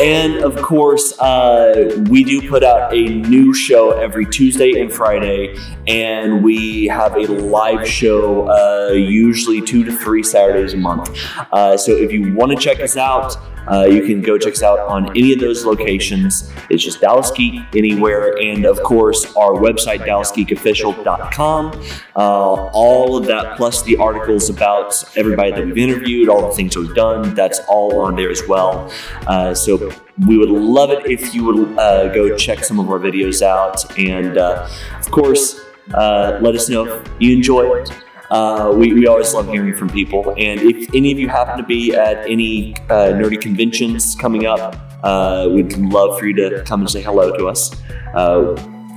[0.03, 5.57] And of course, uh, we do put out a new show every Tuesday and Friday,
[5.87, 11.09] and we have a live show uh, usually two to three Saturdays a month.
[11.51, 13.35] Uh, so if you want to check us out,
[13.71, 16.51] uh, you can go check us out on any of those locations.
[16.69, 21.83] It's just Dallas Geek anywhere, and of course, our website, dallasgeekofficial.com.
[22.15, 23.97] Uh, all of that, plus the
[24.32, 28.29] articles about everybody that we've interviewed, all the things we've done, that's all on there
[28.29, 28.91] as well.
[29.27, 29.91] Uh, so
[30.27, 33.97] we would love it if you would uh, go check some of our videos out,
[33.97, 34.67] and uh,
[34.99, 35.59] of course,
[35.93, 37.91] uh, let us know if you enjoy it.
[38.29, 40.34] Uh, we, we always love hearing from people.
[40.38, 44.73] And if any of you happen to be at any uh, nerdy conventions coming up,
[45.03, 47.75] uh, we'd love for you to come and say hello to us.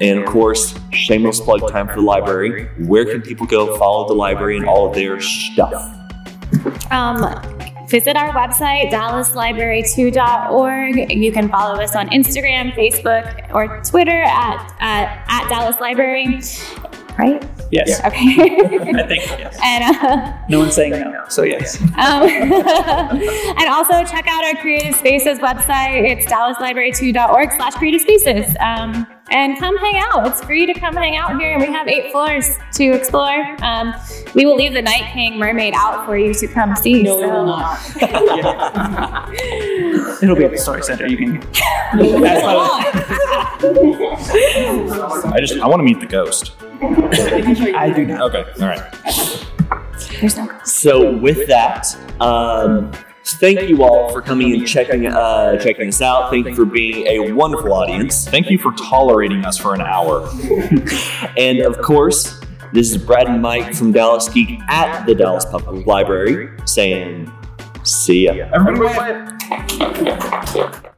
[0.01, 2.69] And of course, shameless plug time for the library.
[2.79, 5.75] Where can people go follow the library and all of their stuff?
[6.91, 7.19] Um,
[7.89, 11.13] visit our website, dallaslibrary2.org.
[11.13, 16.41] You can follow us on Instagram, Facebook, or Twitter at, at, at Dallas Library.
[17.17, 17.49] Right?
[17.71, 18.01] Yes.
[18.05, 18.09] Okay.
[18.95, 19.57] I think yes.
[19.63, 21.25] and uh, No one's saying no.
[21.29, 21.81] So yes.
[21.81, 26.11] um, and also check out our Creative Spaces website.
[26.11, 28.57] It's dallaslibrary2.org slash creative spaces.
[28.59, 30.27] Um, and come hang out.
[30.27, 33.57] It's free to come hang out here, and we have eight floors to explore.
[33.63, 33.95] Um,
[34.35, 37.03] we will leave the Night King Mermaid out for you to come see.
[37.03, 37.81] No, we will not.
[40.23, 41.07] It'll be at the story center.
[41.07, 41.43] You can.
[45.33, 46.53] I just I want to meet the ghost.
[46.83, 48.35] I do not.
[48.35, 48.83] Okay, all right.
[50.21, 51.87] There's no So with that,
[52.21, 52.93] um,
[53.25, 56.31] thank you all for coming and checking uh, checking us out.
[56.31, 58.29] Thank you for being a wonderful audience.
[58.29, 60.29] Thank you for tolerating us for an hour.
[61.37, 62.41] And of course,
[62.73, 67.33] this is Brad and Mike from Dallas Geek at the Dallas Public Library saying,
[67.83, 68.49] see ya.
[68.53, 68.99] Everybody,
[70.55, 70.91] wave.